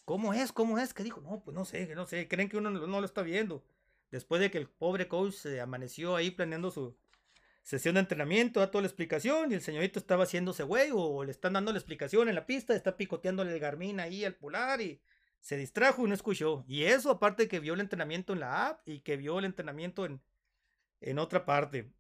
¿Cómo 0.05 0.35
es? 0.35 0.53
¿Cómo 0.53 0.79
es? 0.79 0.95
¿Qué 0.95 1.03
dijo? 1.03 1.21
No, 1.21 1.41
pues 1.41 1.55
no 1.55 1.65
sé, 1.65 1.95
no 1.95 2.07
sé, 2.07 2.29
creen 2.29 2.49
que 2.49 2.57
uno 2.57 2.71
no 2.71 3.01
lo 3.01 3.07
está 3.07 3.23
viendo. 3.23 3.65
Después 4.11 4.41
de 4.41 4.51
que 4.51 4.59
el 4.59 4.69
pobre 4.69 5.09
coach 5.09 5.35
se 5.35 5.61
amaneció 5.61 6.17
ahí 6.17 6.31
planeando 6.31 6.71
su, 6.71 6.97
sesión 7.65 7.95
de 7.95 8.01
entrenamiento, 8.01 8.61
da 8.61 8.71
toda 8.71 8.83
la 8.83 8.89
explicación 8.89 9.51
y 9.51 9.55
el 9.55 9.63
señorito 9.63 9.99
estaba 9.99 10.25
haciéndose 10.25 10.63
güey 10.63 10.91
o 10.93 11.25
le 11.25 11.33
están 11.33 11.55
dando 11.55 11.73
la 11.73 11.79
explicación 11.79 12.29
en 12.29 12.35
la 12.35 12.47
pista, 12.47 12.77
está 12.77 12.97
picoteándole 12.97 13.53
el 13.53 13.59
Garmin 13.59 14.01
ahí 14.01 14.25
al 14.25 14.35
polar 14.35 14.83
y 14.83 15.01
se 15.41 15.57
distrajo 15.57 16.05
y 16.05 16.09
no 16.09 16.15
escuchó. 16.15 16.65
Y 16.69 16.85
eso 16.85 17.11
aparte 17.11 17.49
que 17.49 17.61
vio 17.61 17.75
el 17.75 17.81
entrenamiento 17.81 18.35
en 18.35 18.41
la 18.41 18.69
app 18.69 18.87
y 18.87 19.01
que 19.01 19.17
vio 19.17 19.39
el 19.39 19.47
entrenamiento 19.47 20.05
en, 20.05 20.21
en 21.01 21.19
otra 21.19 21.47
parte. 21.47 21.91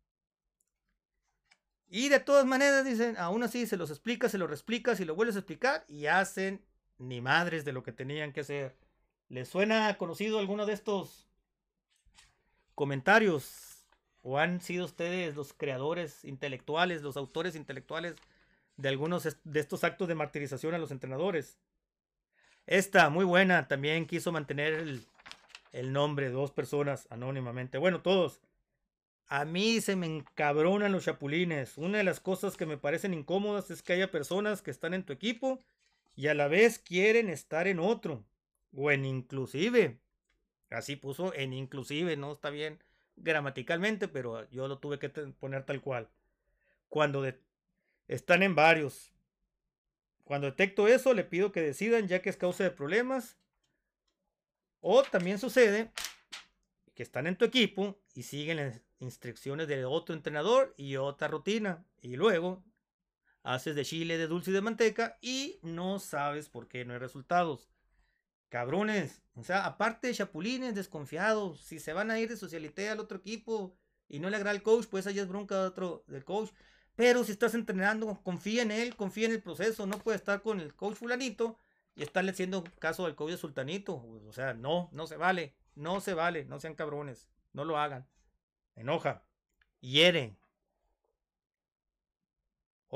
Y 1.88 2.10
de 2.10 2.20
todas 2.20 2.44
maneras 2.44 2.84
dicen, 2.84 3.16
aún 3.16 3.42
así 3.42 3.66
se 3.66 3.78
los 3.78 3.90
explica, 3.90 4.28
se 4.28 4.38
los 4.38 4.48
reexplica, 4.48 4.94
si 4.96 5.06
lo 5.06 5.14
vuelves 5.14 5.36
a 5.36 5.40
explicar 5.40 5.84
y 5.88 6.06
hacen 6.06 6.62
ni 6.98 7.20
madres 7.20 7.64
de 7.64 7.72
lo 7.72 7.82
que 7.82 7.92
tenían 7.92 8.32
que 8.32 8.40
hacer. 8.40 8.76
¿Les 9.28 9.48
suena 9.48 9.96
conocido 9.98 10.38
alguno 10.38 10.66
de 10.66 10.74
estos 10.74 11.26
comentarios? 12.74 13.86
¿O 14.22 14.38
han 14.38 14.60
sido 14.60 14.84
ustedes 14.84 15.36
los 15.36 15.52
creadores 15.52 16.24
intelectuales, 16.24 17.02
los 17.02 17.16
autores 17.16 17.56
intelectuales 17.56 18.14
de 18.76 18.88
algunos 18.88 19.36
de 19.44 19.60
estos 19.60 19.84
actos 19.84 20.08
de 20.08 20.14
martirización 20.14 20.74
a 20.74 20.78
los 20.78 20.90
entrenadores? 20.90 21.58
Esta, 22.66 23.10
muy 23.10 23.24
buena, 23.24 23.68
también 23.68 24.06
quiso 24.06 24.32
mantener 24.32 24.72
el, 24.74 25.06
el 25.72 25.92
nombre 25.92 26.26
de 26.26 26.32
dos 26.32 26.50
personas 26.52 27.06
anónimamente. 27.10 27.76
Bueno, 27.76 28.00
todos. 28.00 28.40
A 29.26 29.44
mí 29.44 29.80
se 29.80 29.96
me 29.96 30.06
encabronan 30.06 30.92
los 30.92 31.04
chapulines. 31.04 31.76
Una 31.76 31.98
de 31.98 32.04
las 32.04 32.20
cosas 32.20 32.56
que 32.56 32.66
me 32.66 32.78
parecen 32.78 33.12
incómodas 33.12 33.70
es 33.70 33.82
que 33.82 33.94
haya 33.94 34.10
personas 34.10 34.62
que 34.62 34.70
están 34.70 34.94
en 34.94 35.04
tu 35.04 35.12
equipo 35.12 35.60
y 36.16 36.28
a 36.28 36.34
la 36.34 36.48
vez 36.48 36.78
quieren 36.78 37.28
estar 37.28 37.66
en 37.66 37.78
otro. 37.78 38.24
O 38.76 38.90
en 38.90 39.04
inclusive. 39.04 40.00
Así 40.70 40.96
puso 40.96 41.32
en 41.34 41.52
inclusive, 41.52 42.16
¿no? 42.16 42.32
Está 42.32 42.50
bien 42.50 42.82
gramaticalmente, 43.16 44.08
pero 44.08 44.48
yo 44.50 44.66
lo 44.66 44.78
tuve 44.78 44.98
que 44.98 45.08
poner 45.08 45.64
tal 45.64 45.80
cual. 45.80 46.08
Cuando 46.88 47.24
están 48.08 48.42
en 48.42 48.54
varios. 48.54 49.12
Cuando 50.24 50.46
detecto 50.46 50.88
eso, 50.88 51.14
le 51.14 51.24
pido 51.24 51.52
que 51.52 51.60
decidan 51.60 52.08
ya 52.08 52.22
que 52.22 52.30
es 52.30 52.36
causa 52.36 52.64
de 52.64 52.70
problemas. 52.70 53.36
O 54.80 55.02
también 55.02 55.38
sucede 55.38 55.92
que 56.94 57.02
están 57.02 57.26
en 57.26 57.36
tu 57.36 57.44
equipo 57.44 57.98
y 58.14 58.22
siguen 58.22 58.56
las 58.56 58.80
instrucciones 58.98 59.68
de 59.68 59.84
otro 59.84 60.14
entrenador 60.14 60.74
y 60.76 60.96
otra 60.96 61.28
rutina. 61.28 61.84
Y 62.00 62.16
luego 62.16 62.62
haces 63.44 63.76
de 63.76 63.84
chile, 63.84 64.18
de 64.18 64.26
dulce 64.26 64.50
y 64.50 64.54
de 64.54 64.62
manteca 64.62 65.18
y 65.20 65.60
no 65.62 66.00
sabes 66.00 66.48
por 66.48 66.66
qué 66.66 66.84
no 66.84 66.94
hay 66.94 66.98
resultados. 66.98 67.68
Cabrones, 68.48 69.22
o 69.34 69.44
sea, 69.44 69.66
aparte 69.66 70.08
de 70.08 70.14
chapulines, 70.14 70.74
desconfiados, 70.74 71.60
si 71.60 71.78
se 71.78 71.92
van 71.92 72.10
a 72.10 72.18
ir 72.18 72.28
de 72.28 72.36
socialité 72.36 72.88
al 72.88 73.00
otro 73.00 73.18
equipo 73.18 73.76
y 74.08 74.18
no 74.18 74.30
le 74.30 74.36
agrada 74.36 74.52
al 74.52 74.62
coach, 74.62 74.86
pues 74.86 75.06
allá 75.06 75.22
es 75.22 75.28
bronca 75.28 75.60
de 75.60 75.66
otro, 75.66 76.04
del 76.08 76.24
coach. 76.24 76.50
Pero 76.96 77.24
si 77.24 77.32
estás 77.32 77.54
entrenando, 77.54 78.20
confía 78.22 78.62
en 78.62 78.70
él, 78.70 78.96
confía 78.96 79.26
en 79.26 79.32
el 79.32 79.42
proceso, 79.42 79.86
no 79.86 79.98
puede 79.98 80.16
estar 80.16 80.40
con 80.42 80.60
el 80.60 80.74
coach 80.74 80.96
fulanito 80.96 81.58
y 81.96 82.02
estarle 82.02 82.30
haciendo 82.30 82.64
caso 82.78 83.04
al 83.06 83.14
coach 83.14 83.32
de 83.32 83.36
sultanito. 83.36 83.96
O 84.26 84.32
sea, 84.32 84.54
no, 84.54 84.88
no 84.92 85.06
se 85.06 85.16
vale, 85.16 85.54
no 85.74 86.00
se 86.00 86.14
vale, 86.14 86.44
no 86.46 86.60
sean 86.60 86.74
cabrones, 86.74 87.28
no 87.52 87.64
lo 87.64 87.78
hagan. 87.78 88.06
Enoja, 88.76 89.24
hieren. 89.80 90.38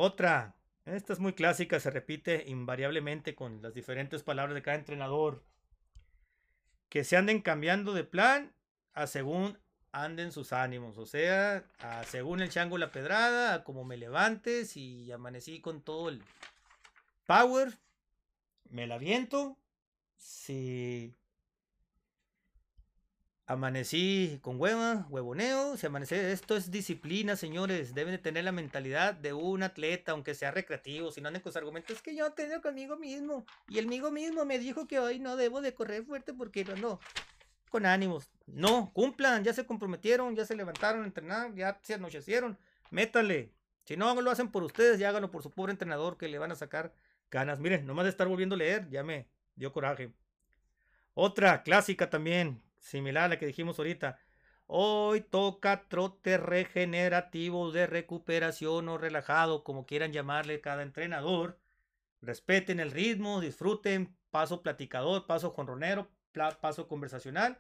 Otra, 0.01 0.55
esta 0.85 1.13
es 1.13 1.19
muy 1.19 1.33
clásica, 1.33 1.81
se 1.81 1.91
repite 1.91 2.45
invariablemente 2.47 3.35
con 3.35 3.61
las 3.63 3.75
diferentes 3.75 4.23
palabras 4.23 4.55
de 4.55 4.63
cada 4.63 4.77
entrenador. 4.77 5.43
Que 6.89 7.03
se 7.03 7.17
anden 7.17 7.43
cambiando 7.43 7.93
de 7.93 8.05
plan 8.05 8.55
a 8.93 9.09
según 9.09 9.59
anden 9.91 10.31
sus 10.31 10.53
ánimos. 10.53 10.99
O 10.99 11.05
sea, 11.05 11.65
a 11.81 12.05
según 12.05 12.41
el 12.43 12.49
chango 12.49 12.79
la 12.79 12.93
pedrada, 12.93 13.55
a 13.55 13.65
como 13.65 13.83
me 13.83 13.97
levantes 13.97 14.77
y 14.77 15.11
amanecí 15.11 15.61
con 15.61 15.83
todo 15.83 16.11
el 16.11 16.23
power. 17.27 17.77
Me 18.71 18.87
la 18.87 18.99
viento. 18.99 19.59
Si 20.17 21.13
Amanecí 23.51 24.39
con 24.43 24.61
hueva, 24.61 25.07
huevoneo, 25.09 25.79
se 25.79 25.87
amanece. 25.87 26.33
Esto 26.33 26.55
es 26.55 26.71
disciplina, 26.71 27.35
señores. 27.35 27.95
Deben 27.95 28.13
de 28.13 28.19
tener 28.19 28.45
la 28.45 28.53
mentalidad 28.53 29.15
de 29.15 29.33
un 29.33 29.63
atleta, 29.63 30.13
aunque 30.13 30.35
sea 30.35 30.51
recreativo. 30.51 31.11
Si 31.11 31.23
no 31.23 31.29
anden 31.29 31.41
con 31.41 31.57
argumentos, 31.57 31.97
es 31.97 32.03
que 32.03 32.15
yo 32.15 32.31
tengo 32.33 32.61
conmigo 32.61 32.99
mismo. 32.99 33.47
Y 33.67 33.79
el 33.79 33.87
amigo 33.87 34.11
mismo 34.11 34.45
me 34.45 34.59
dijo 34.59 34.87
que 34.87 34.99
hoy 34.99 35.19
no 35.19 35.37
debo 35.37 35.63
de 35.63 35.73
correr 35.73 36.05
fuerte 36.05 36.35
porque 36.35 36.63
no 36.63 36.75
ando 36.75 37.01
con 37.71 37.87
ánimos. 37.87 38.31
No, 38.45 38.93
cumplan, 38.93 39.43
ya 39.45 39.55
se 39.55 39.65
comprometieron, 39.65 40.37
ya 40.37 40.45
se 40.45 40.55
levantaron 40.55 41.05
a 41.05 41.07
entrenar, 41.07 41.55
ya 41.55 41.81
se 41.83 41.95
anochecieron. 41.95 42.59
Métale. 42.91 43.55
Si 43.85 43.97
no 43.97 44.21
lo 44.21 44.31
hacen 44.31 44.51
por 44.51 44.63
ustedes, 44.63 44.99
ya 44.99 45.09
háganlo 45.09 45.31
por 45.31 45.43
su 45.43 45.51
pobre 45.51 45.73
entrenador 45.73 46.19
que 46.19 46.29
le 46.29 46.39
van 46.39 46.53
a 46.53 46.55
sacar 46.55 46.93
ganas. 47.31 47.61
Miren, 47.61 47.87
nomás 47.87 48.05
de 48.05 48.11
estar 48.11 48.29
volviendo 48.29 48.57
a 48.57 48.59
leer, 48.59 48.91
ya 48.91 49.03
me 49.03 49.27
dio 49.57 49.73
coraje. 49.73 50.13
Otra 51.15 51.63
clásica 51.63 52.11
también, 52.11 52.63
similar 52.79 53.25
a 53.25 53.29
la 53.29 53.39
que 53.39 53.47
dijimos 53.47 53.79
ahorita. 53.79 54.19
Hoy 54.67 55.23
toca 55.23 55.89
trote 55.89 56.37
regenerativo 56.37 57.73
de 57.73 57.87
recuperación 57.87 58.89
o 58.89 58.99
relajado, 58.99 59.65
como 59.65 59.87
quieran 59.87 60.13
llamarle 60.13 60.61
cada 60.61 60.83
entrenador. 60.83 61.59
respeten 62.21 62.81
el 62.81 62.91
ritmo, 62.91 63.41
disfruten, 63.41 64.15
paso 64.31 64.63
platicador, 64.63 65.27
paso 65.27 65.51
jonronero, 65.53 66.11
paso 66.61 66.89
conversacional. 66.89 67.59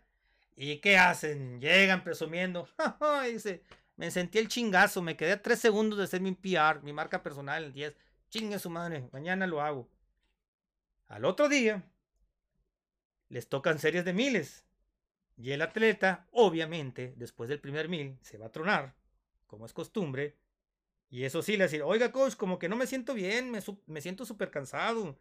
¿Y 0.57 0.79
qué 0.79 0.99
hacen? 0.99 1.61
Llegan 1.61 2.05
presumiendo. 2.05 2.69
Dice, 3.33 3.63
me 3.97 4.11
sentí 4.11 4.39
el 4.39 4.49
chingazo, 4.49 5.03
me 5.03 5.17
quedé 5.17 5.33
a 5.33 5.43
tres 5.43 5.61
segundos 5.61 5.99
de 5.99 6.05
hacer 6.05 6.21
mi 6.21 6.33
PR, 6.33 6.83
mi 6.83 6.93
marca 6.93 7.23
personal 7.23 7.65
en 7.65 7.73
10. 7.73 7.97
Chingue 8.29 8.59
su 8.59 8.69
madre, 8.69 9.09
mañana 9.13 9.47
lo 9.47 9.63
hago. 9.63 9.89
Al 11.07 11.25
otro 11.25 11.49
día, 11.49 11.83
les 13.29 13.49
tocan 13.49 13.79
series 13.79 14.05
de 14.05 14.13
miles. 14.13 14.68
Y 15.39 15.53
el 15.53 15.63
atleta, 15.63 16.27
obviamente, 16.33 17.15
después 17.17 17.49
del 17.49 17.61
primer 17.61 17.89
mil, 17.89 18.19
se 18.23 18.39
va 18.39 18.47
a 18.47 18.53
tronar, 18.53 18.95
como 19.47 19.67
es 19.67 19.73
costumbre. 19.73 20.37
Y 21.11 21.25
eso 21.25 21.43
sí, 21.43 21.57
le 21.57 21.65
decir, 21.65 21.83
oiga, 21.83 22.11
coach, 22.11 22.35
como 22.35 22.59
que 22.59 22.69
no 22.69 22.75
me 22.75 22.89
siento 22.89 23.15
bien, 23.15 23.53
me, 23.53 23.61
me 23.87 24.01
siento 24.01 24.27
súper 24.27 24.51
cansado, 24.51 25.17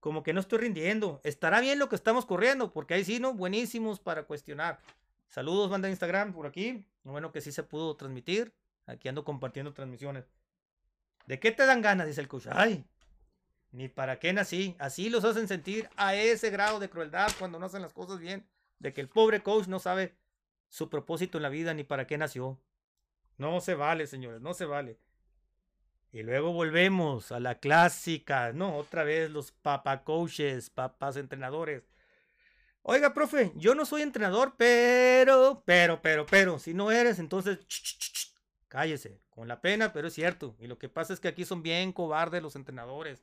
como 0.00 0.24
que 0.24 0.32
no 0.32 0.40
estoy 0.40 0.58
rindiendo. 0.58 1.20
¿Estará 1.22 1.60
bien 1.60 1.78
lo 1.78 1.88
que 1.88 1.94
estamos 1.94 2.26
corriendo? 2.26 2.72
Porque 2.72 2.94
ahí 2.94 3.04
sí, 3.04 3.20
¿no? 3.20 3.32
Buenísimos 3.32 4.00
para 4.00 4.24
cuestionar. 4.24 4.80
Saludos, 5.28 5.70
banda 5.70 5.86
de 5.86 5.92
Instagram, 5.92 6.32
por 6.32 6.46
aquí. 6.46 6.84
Bueno, 7.04 7.30
que 7.30 7.40
sí 7.40 7.52
se 7.52 7.62
pudo 7.62 7.94
transmitir. 7.96 8.52
Aquí 8.86 9.08
ando 9.08 9.24
compartiendo 9.24 9.72
transmisiones. 9.72 10.24
¿De 11.26 11.38
qué 11.38 11.52
te 11.52 11.64
dan 11.64 11.80
ganas? 11.80 12.08
Dice 12.08 12.20
el 12.20 12.26
coach. 12.26 12.48
Ay, 12.50 12.84
ni 13.70 13.88
para 13.88 14.18
qué 14.18 14.32
nací. 14.32 14.74
Así 14.80 15.10
los 15.10 15.24
hacen 15.24 15.46
sentir 15.46 15.88
a 15.96 16.16
ese 16.16 16.50
grado 16.50 16.80
de 16.80 16.90
crueldad 16.90 17.30
cuando 17.38 17.60
no 17.60 17.66
hacen 17.66 17.82
las 17.82 17.92
cosas 17.92 18.18
bien. 18.18 18.44
De 18.80 18.92
que 18.92 19.00
el 19.00 19.08
pobre 19.08 19.42
coach 19.42 19.68
no 19.68 19.78
sabe 19.78 20.16
su 20.68 20.90
propósito 20.90 21.38
en 21.38 21.42
la 21.42 21.48
vida 21.48 21.72
ni 21.74 21.84
para 21.84 22.06
qué 22.06 22.18
nació. 22.18 22.60
No 23.38 23.60
se 23.60 23.74
vale, 23.74 24.06
señores, 24.06 24.40
no 24.40 24.54
se 24.54 24.64
vale. 24.64 24.98
Y 26.12 26.22
luego 26.22 26.52
volvemos 26.52 27.30
a 27.30 27.38
la 27.38 27.60
clásica, 27.60 28.52
¿no? 28.52 28.76
Otra 28.76 29.04
vez 29.04 29.30
los 29.30 29.52
papa 29.52 30.02
coaches, 30.02 30.68
papás 30.70 31.16
entrenadores. 31.16 31.84
Oiga, 32.82 33.14
profe, 33.14 33.52
yo 33.54 33.74
no 33.74 33.84
soy 33.84 34.02
entrenador, 34.02 34.54
pero, 34.56 35.62
pero, 35.66 36.00
pero, 36.02 36.26
pero, 36.26 36.58
si 36.58 36.74
no 36.74 36.90
eres, 36.90 37.18
entonces, 37.18 37.58
cállese, 38.68 39.20
con 39.28 39.46
la 39.46 39.60
pena, 39.60 39.92
pero 39.92 40.08
es 40.08 40.14
cierto. 40.14 40.56
Y 40.58 40.66
lo 40.66 40.78
que 40.78 40.88
pasa 40.88 41.12
es 41.12 41.20
que 41.20 41.28
aquí 41.28 41.44
son 41.44 41.62
bien 41.62 41.92
cobardes 41.92 42.42
los 42.42 42.56
entrenadores. 42.56 43.22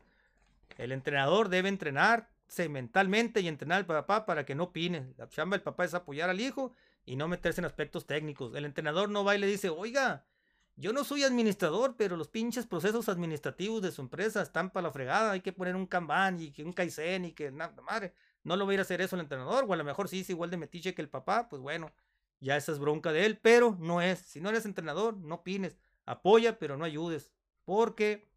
El 0.77 0.91
entrenador 0.91 1.49
debe 1.49 1.69
entrenarse 1.69 2.36
mentalmente 2.69 3.41
y 3.41 3.47
entrenar 3.47 3.79
al 3.79 3.85
papá 3.85 4.25
para 4.25 4.45
que 4.45 4.55
no 4.55 4.65
opine. 4.65 5.13
La 5.17 5.27
chamba 5.27 5.55
del 5.55 5.63
papá 5.63 5.85
es 5.85 5.93
apoyar 5.93 6.29
al 6.29 6.39
hijo 6.39 6.73
y 7.05 7.15
no 7.15 7.27
meterse 7.27 7.61
en 7.61 7.65
aspectos 7.65 8.05
técnicos. 8.05 8.55
El 8.55 8.65
entrenador 8.65 9.09
no 9.09 9.23
va 9.23 9.35
y 9.35 9.39
le 9.39 9.47
dice, 9.47 9.69
oiga, 9.69 10.25
yo 10.75 10.93
no 10.93 11.03
soy 11.03 11.23
administrador, 11.23 11.95
pero 11.97 12.15
los 12.17 12.27
pinches 12.27 12.67
procesos 12.67 13.09
administrativos 13.09 13.81
de 13.81 13.91
su 13.91 14.01
empresa 14.01 14.41
están 14.41 14.69
para 14.69 14.87
la 14.87 14.93
fregada. 14.93 15.31
Hay 15.31 15.41
que 15.41 15.53
poner 15.53 15.75
un 15.75 15.87
Kanban 15.87 16.39
y 16.39 16.51
que 16.51 16.63
un 16.63 16.73
Kaizen 16.73 17.25
y 17.25 17.31
que 17.33 17.51
nada, 17.51 17.81
madre. 17.81 18.13
No 18.43 18.55
lo 18.55 18.65
va 18.65 18.71
a 18.71 18.73
ir 18.75 18.79
a 18.79 18.83
hacer 18.83 19.01
eso 19.01 19.15
el 19.15 19.23
entrenador, 19.23 19.65
o 19.67 19.73
a 19.73 19.75
lo 19.75 19.83
mejor 19.83 20.07
sí 20.07 20.21
es 20.21 20.29
igual 20.29 20.49
de 20.49 20.57
metiche 20.57 20.93
que 20.93 21.01
el 21.01 21.09
papá, 21.09 21.49
pues 21.49 21.61
bueno, 21.61 21.91
ya 22.39 22.55
esa 22.55 22.71
es 22.71 22.79
bronca 22.79 23.11
de 23.11 23.25
él, 23.25 23.39
pero 23.41 23.75
no 23.79 24.01
es. 24.01 24.19
Si 24.19 24.39
no 24.39 24.49
eres 24.49 24.65
entrenador, 24.65 25.17
no 25.17 25.35
opines. 25.35 25.79
Apoya, 26.05 26.59
pero 26.59 26.77
no 26.77 26.85
ayudes. 26.85 27.31
Porque 27.65 28.29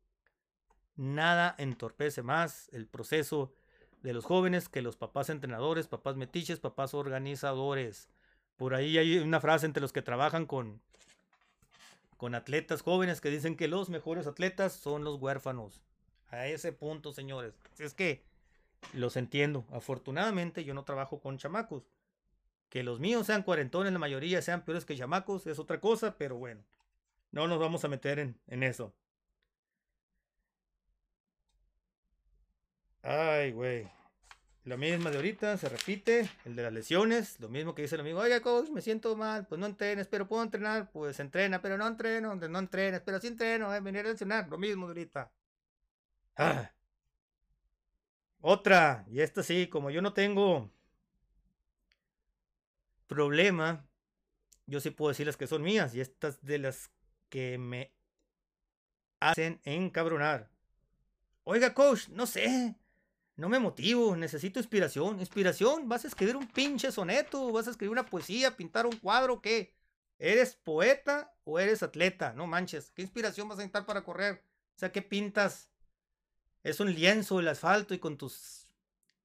nada 0.96 1.54
entorpece 1.58 2.22
más 2.22 2.68
el 2.72 2.86
proceso 2.86 3.52
de 4.02 4.12
los 4.12 4.24
jóvenes 4.24 4.68
que 4.68 4.82
los 4.82 4.96
papás 4.96 5.30
entrenadores, 5.30 5.86
papás 5.86 6.16
metiches, 6.16 6.60
papás 6.60 6.94
organizadores. 6.94 8.08
Por 8.56 8.74
ahí 8.74 8.98
hay 8.98 9.18
una 9.18 9.40
frase 9.40 9.66
entre 9.66 9.80
los 9.80 9.92
que 9.92 10.02
trabajan 10.02 10.46
con, 10.46 10.80
con 12.16 12.34
atletas 12.34 12.82
jóvenes 12.82 13.20
que 13.20 13.30
dicen 13.30 13.56
que 13.56 13.68
los 13.68 13.88
mejores 13.88 14.26
atletas 14.26 14.72
son 14.72 15.04
los 15.04 15.16
huérfanos. 15.16 15.80
A 16.28 16.46
ese 16.46 16.72
punto, 16.72 17.12
señores. 17.12 17.54
Si 17.74 17.82
es 17.82 17.94
que 17.94 18.22
los 18.92 19.16
entiendo. 19.16 19.64
Afortunadamente 19.72 20.64
yo 20.64 20.74
no 20.74 20.84
trabajo 20.84 21.20
con 21.20 21.38
chamacos. 21.38 21.90
Que 22.68 22.82
los 22.84 23.00
míos 23.00 23.26
sean 23.26 23.42
cuarentones, 23.42 23.92
la 23.92 23.98
mayoría 23.98 24.40
sean 24.42 24.64
peores 24.64 24.84
que 24.84 24.96
chamacos, 24.96 25.46
es 25.46 25.58
otra 25.58 25.80
cosa, 25.80 26.16
pero 26.16 26.36
bueno. 26.36 26.62
No 27.32 27.48
nos 27.48 27.58
vamos 27.58 27.84
a 27.84 27.88
meter 27.88 28.18
en, 28.18 28.38
en 28.46 28.62
eso. 28.62 28.94
Ay, 33.02 33.52
güey. 33.52 33.88
La 34.64 34.76
misma 34.76 35.10
de 35.10 35.16
ahorita, 35.16 35.56
se 35.56 35.68
repite, 35.70 36.28
el 36.44 36.54
de 36.54 36.62
las 36.62 36.72
lesiones, 36.72 37.40
lo 37.40 37.48
mismo 37.48 37.74
que 37.74 37.82
dice 37.82 37.94
el 37.94 38.02
amigo, 38.02 38.20
oye, 38.20 38.40
coach, 38.42 38.68
me 38.68 38.82
siento 38.82 39.16
mal, 39.16 39.46
pues 39.46 39.58
no 39.58 39.66
entrenes, 39.66 40.06
pero 40.06 40.28
puedo 40.28 40.42
entrenar, 40.42 40.90
pues 40.92 41.18
entrena, 41.18 41.62
pero 41.62 41.78
no 41.78 41.86
entreno, 41.86 42.34
no 42.34 42.58
entrenes, 42.58 43.00
pero 43.00 43.18
sí 43.18 43.28
entreno, 43.28 43.74
eh, 43.74 43.80
venir 43.80 44.06
a 44.06 44.10
lesionar, 44.10 44.48
lo 44.48 44.58
mismo 44.58 44.86
de 44.86 44.90
ahorita. 44.90 45.32
Ah. 46.36 46.70
Otra, 48.42 49.04
y 49.10 49.20
esta 49.20 49.42
sí, 49.42 49.66
como 49.66 49.90
yo 49.90 50.02
no 50.02 50.12
tengo 50.12 50.70
problema, 53.06 53.86
yo 54.66 54.78
sí 54.80 54.90
puedo 54.90 55.08
decirles 55.08 55.36
que 55.38 55.46
son 55.46 55.62
mías, 55.62 55.94
y 55.94 56.00
estas 56.00 56.42
de 56.44 56.58
las 56.58 56.90
que 57.30 57.56
me 57.58 57.92
hacen 59.20 59.60
encabronar. 59.64 60.50
Oiga, 61.44 61.74
coach, 61.74 62.08
no 62.10 62.26
sé, 62.26 62.76
no 63.40 63.48
me 63.48 63.58
motivo, 63.58 64.14
necesito 64.16 64.60
inspiración. 64.60 65.18
Inspiración, 65.18 65.88
vas 65.88 66.04
a 66.04 66.08
escribir 66.08 66.36
un 66.36 66.46
pinche 66.46 66.92
soneto, 66.92 67.50
vas 67.50 67.66
a 67.66 67.70
escribir 67.70 67.92
una 67.92 68.04
poesía, 68.04 68.54
pintar 68.54 68.84
un 68.84 68.96
cuadro, 68.96 69.40
¿qué? 69.40 69.74
¿Eres 70.18 70.56
poeta 70.56 71.32
o 71.44 71.58
eres 71.58 71.82
atleta? 71.82 72.34
No 72.34 72.46
manches, 72.46 72.90
¿qué 72.90 73.00
inspiración 73.00 73.48
vas 73.48 73.56
a 73.56 73.62
necesitar 73.62 73.86
para 73.86 74.04
correr? 74.04 74.44
O 74.76 74.78
sea, 74.78 74.92
¿qué 74.92 75.00
pintas? 75.00 75.70
Es 76.62 76.80
un 76.80 76.92
lienzo 76.92 77.40
el 77.40 77.48
asfalto 77.48 77.94
y 77.94 77.98
con 77.98 78.18
tus 78.18 78.68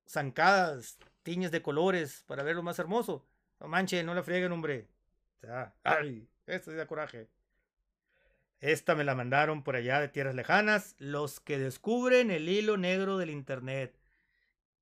zancadas, 0.08 0.97
tiñes 1.21 1.51
de 1.51 1.62
colores 1.62 2.23
para 2.25 2.43
verlo 2.43 2.63
más 2.63 2.80
hermoso. 2.80 3.28
No 3.60 3.67
manches, 3.67 4.06
no 4.06 4.15
la 4.15 4.23
frieguen, 4.23 4.54
hombre. 4.54 4.88
O 5.38 5.39
sea, 5.41 5.75
ay, 5.84 6.25
esto 6.45 6.71
da 6.71 6.88
coraje. 6.88 7.28
Esta 8.62 8.95
me 8.95 9.04
la 9.04 9.13
mandaron 9.13 9.62
por 9.62 9.75
allá 9.75 9.99
de 9.99 10.08
tierras 10.08 10.36
lejanas, 10.36 10.95
los 10.99 11.41
que 11.41 11.60
descubren 11.60 12.32
el 12.32 12.47
hilo 12.47 12.78
negro 12.78 13.17
del 13.17 13.30
Internet 13.30 13.99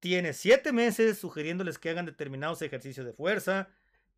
tiene 0.03 0.33
siete 0.33 0.73
meses 0.73 1.17
sugiriéndoles 1.17 1.79
que 1.79 1.89
hagan 1.89 2.05
determinados 2.05 2.61
ejercicios 2.61 3.05
de 3.05 3.13
fuerza, 3.13 3.69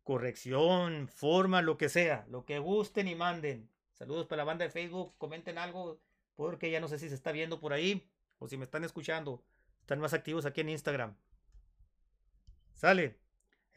corrección, 0.02 1.06
forma, 1.06 1.62
lo 1.62 1.78
que 1.78 1.88
sea, 1.88 2.26
lo 2.28 2.44
que 2.44 2.58
gusten 2.58 3.06
y 3.06 3.14
manden. 3.14 3.70
Saludos 3.94 4.26
para 4.26 4.38
la 4.38 4.46
banda 4.46 4.64
de 4.64 4.72
Facebook, 4.72 5.14
comenten 5.16 5.58
algo, 5.58 6.00
porque 6.34 6.72
ya 6.72 6.80
no 6.80 6.88
sé 6.88 6.98
si 6.98 7.08
se 7.08 7.14
está 7.14 7.30
viendo 7.30 7.60
por 7.60 7.72
ahí 7.72 8.10
o 8.40 8.48
si 8.48 8.56
me 8.56 8.64
están 8.64 8.82
escuchando. 8.82 9.44
Están 9.80 10.00
más 10.00 10.12
activos 10.12 10.44
aquí 10.44 10.60
en 10.60 10.70
Instagram. 10.70 11.16
Sale. 12.74 13.20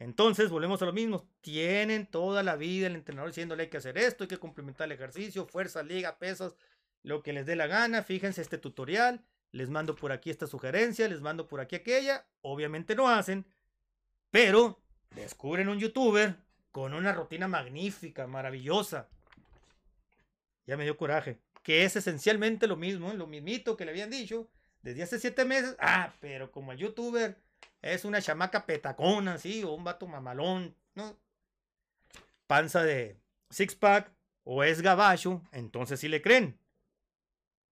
Entonces, 0.00 0.50
volvemos 0.50 0.82
a 0.82 0.86
lo 0.86 0.92
mismo. 0.92 1.30
Tienen 1.42 2.08
toda 2.08 2.42
la 2.42 2.56
vida 2.56 2.88
el 2.88 2.96
entrenador 2.96 3.30
diciéndole 3.30 3.62
hay 3.62 3.70
que 3.70 3.76
hacer 3.76 3.96
esto, 3.96 4.24
hay 4.24 4.28
que 4.28 4.38
complementar 4.38 4.86
el 4.86 4.92
ejercicio, 4.92 5.46
fuerza, 5.46 5.84
liga, 5.84 6.18
pesas, 6.18 6.56
lo 7.04 7.22
que 7.22 7.32
les 7.32 7.46
dé 7.46 7.54
la 7.54 7.68
gana. 7.68 8.02
Fíjense 8.02 8.42
este 8.42 8.58
tutorial 8.58 9.24
les 9.52 9.68
mando 9.68 9.94
por 9.96 10.12
aquí 10.12 10.30
esta 10.30 10.46
sugerencia, 10.46 11.08
les 11.08 11.20
mando 11.20 11.46
por 11.46 11.60
aquí 11.60 11.76
aquella, 11.76 12.26
obviamente 12.42 12.94
no 12.94 13.08
hacen, 13.08 13.46
pero 14.30 14.80
descubren 15.14 15.68
un 15.68 15.78
youtuber 15.78 16.36
con 16.70 16.94
una 16.94 17.12
rutina 17.12 17.48
magnífica, 17.48 18.26
maravillosa. 18.26 19.08
Ya 20.66 20.76
me 20.76 20.84
dio 20.84 20.96
coraje, 20.96 21.40
que 21.62 21.84
es 21.84 21.96
esencialmente 21.96 22.66
lo 22.66 22.76
mismo, 22.76 23.12
lo 23.12 23.26
mismito 23.26 23.76
que 23.76 23.84
le 23.84 23.90
habían 23.90 24.10
dicho 24.10 24.48
desde 24.82 25.02
hace 25.02 25.18
siete 25.18 25.44
meses. 25.44 25.76
Ah, 25.80 26.14
pero 26.20 26.52
como 26.52 26.72
el 26.72 26.78
youtuber 26.78 27.36
es 27.82 28.04
una 28.04 28.22
chamaca 28.22 28.66
petacona, 28.66 29.38
sí, 29.38 29.64
o 29.64 29.72
un 29.72 29.84
vato 29.84 30.06
mamalón. 30.06 30.76
Panza 32.46 32.82
de 32.82 33.18
six 33.48 33.74
pack 33.74 34.12
o 34.44 34.62
es 34.64 34.82
gabacho, 34.82 35.42
entonces 35.52 36.00
sí 36.00 36.08
le 36.08 36.22
creen. 36.22 36.58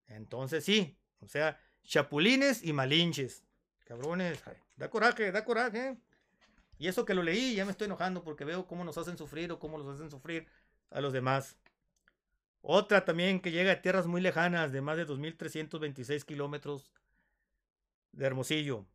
Entonces 0.06 0.64
sí, 0.64 0.96
o 1.20 1.28
sea, 1.28 1.60
chapulines 1.88 2.62
y 2.62 2.72
malinches. 2.72 3.42
Cabrones, 3.86 4.42
da 4.76 4.90
coraje, 4.90 5.32
da 5.32 5.44
coraje. 5.44 5.96
Y 6.78 6.86
eso 6.86 7.04
que 7.04 7.14
lo 7.14 7.22
leí, 7.22 7.54
ya 7.54 7.64
me 7.64 7.72
estoy 7.72 7.86
enojando 7.86 8.22
porque 8.22 8.44
veo 8.44 8.66
cómo 8.66 8.84
nos 8.84 8.98
hacen 8.98 9.16
sufrir 9.16 9.50
o 9.50 9.58
cómo 9.58 9.78
los 9.78 9.88
hacen 9.88 10.10
sufrir 10.10 10.46
a 10.90 11.00
los 11.00 11.12
demás. 11.12 11.56
Otra 12.60 13.04
también 13.04 13.40
que 13.40 13.50
llega 13.50 13.72
a 13.72 13.82
tierras 13.82 14.06
muy 14.06 14.20
lejanas, 14.20 14.70
de 14.70 14.82
más 14.82 14.96
de 14.96 15.06
2.326 15.06 16.24
kilómetros 16.24 16.92
de 18.12 18.26
Hermosillo. 18.26 18.86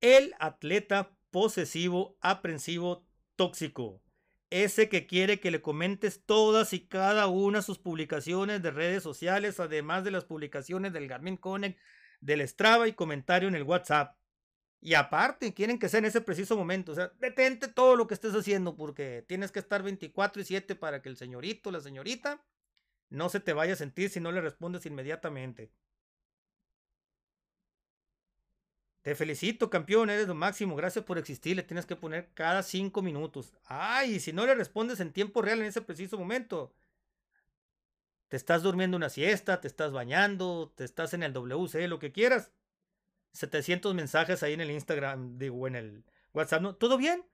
El 0.00 0.34
atleta 0.40 1.16
posesivo, 1.30 2.16
aprensivo, 2.20 3.06
tóxico. 3.36 4.02
Ese 4.50 4.88
que 4.88 5.06
quiere 5.06 5.38
que 5.38 5.52
le 5.52 5.62
comentes 5.62 6.24
todas 6.26 6.72
y 6.72 6.80
cada 6.80 7.28
una 7.28 7.62
sus 7.62 7.78
publicaciones 7.78 8.60
de 8.62 8.72
redes 8.72 9.02
sociales, 9.02 9.60
además 9.60 10.02
de 10.02 10.10
las 10.10 10.24
publicaciones 10.24 10.92
del 10.92 11.06
Garmin 11.06 11.36
Connect, 11.36 11.78
del 12.20 12.46
Strava 12.46 12.88
y 12.88 12.92
comentario 12.92 13.48
en 13.48 13.54
el 13.54 13.62
WhatsApp. 13.62 14.16
Y 14.80 14.94
aparte, 14.94 15.54
quieren 15.54 15.78
que 15.78 15.88
sea 15.88 15.98
en 15.98 16.06
ese 16.06 16.20
preciso 16.20 16.56
momento. 16.56 16.92
O 16.92 16.94
sea, 16.94 17.12
detente 17.20 17.68
todo 17.68 17.96
lo 17.96 18.06
que 18.06 18.14
estés 18.14 18.34
haciendo 18.34 18.76
porque 18.76 19.24
tienes 19.28 19.52
que 19.52 19.58
estar 19.58 19.82
24 19.82 20.42
y 20.42 20.44
7 20.44 20.74
para 20.74 21.00
que 21.02 21.10
el 21.10 21.16
señorito, 21.16 21.70
la 21.70 21.80
señorita, 21.80 22.42
no 23.10 23.28
se 23.28 23.40
te 23.40 23.52
vaya 23.52 23.74
a 23.74 23.76
sentir 23.76 24.10
si 24.10 24.20
no 24.20 24.32
le 24.32 24.40
respondes 24.40 24.86
inmediatamente. 24.86 25.70
Te 29.02 29.14
felicito, 29.14 29.70
campeón, 29.70 30.10
eres 30.10 30.28
lo 30.28 30.34
máximo. 30.34 30.76
Gracias 30.76 31.04
por 31.04 31.16
existir. 31.16 31.56
Le 31.56 31.62
tienes 31.62 31.86
que 31.86 31.96
poner 31.96 32.28
cada 32.34 32.62
cinco 32.62 33.00
minutos. 33.00 33.52
Ay, 33.64 34.20
si 34.20 34.32
no 34.32 34.44
le 34.44 34.54
respondes 34.54 35.00
en 35.00 35.12
tiempo 35.12 35.40
real 35.40 35.60
en 35.60 35.66
ese 35.66 35.80
preciso 35.80 36.18
momento, 36.18 36.74
te 38.28 38.36
estás 38.36 38.62
durmiendo 38.62 38.96
una 38.98 39.08
siesta, 39.08 39.60
te 39.60 39.68
estás 39.68 39.92
bañando, 39.92 40.72
te 40.76 40.84
estás 40.84 41.14
en 41.14 41.22
el 41.22 41.32
WC, 41.32 41.88
lo 41.88 41.98
que 41.98 42.12
quieras. 42.12 42.52
700 43.32 43.94
mensajes 43.94 44.42
ahí 44.42 44.52
en 44.52 44.60
el 44.60 44.70
Instagram, 44.70 45.38
digo, 45.38 45.66
en 45.66 45.76
el 45.76 46.04
WhatsApp. 46.34 46.62
¿no? 46.62 46.74
¿Todo 46.74 46.98
bien? 46.98 47.24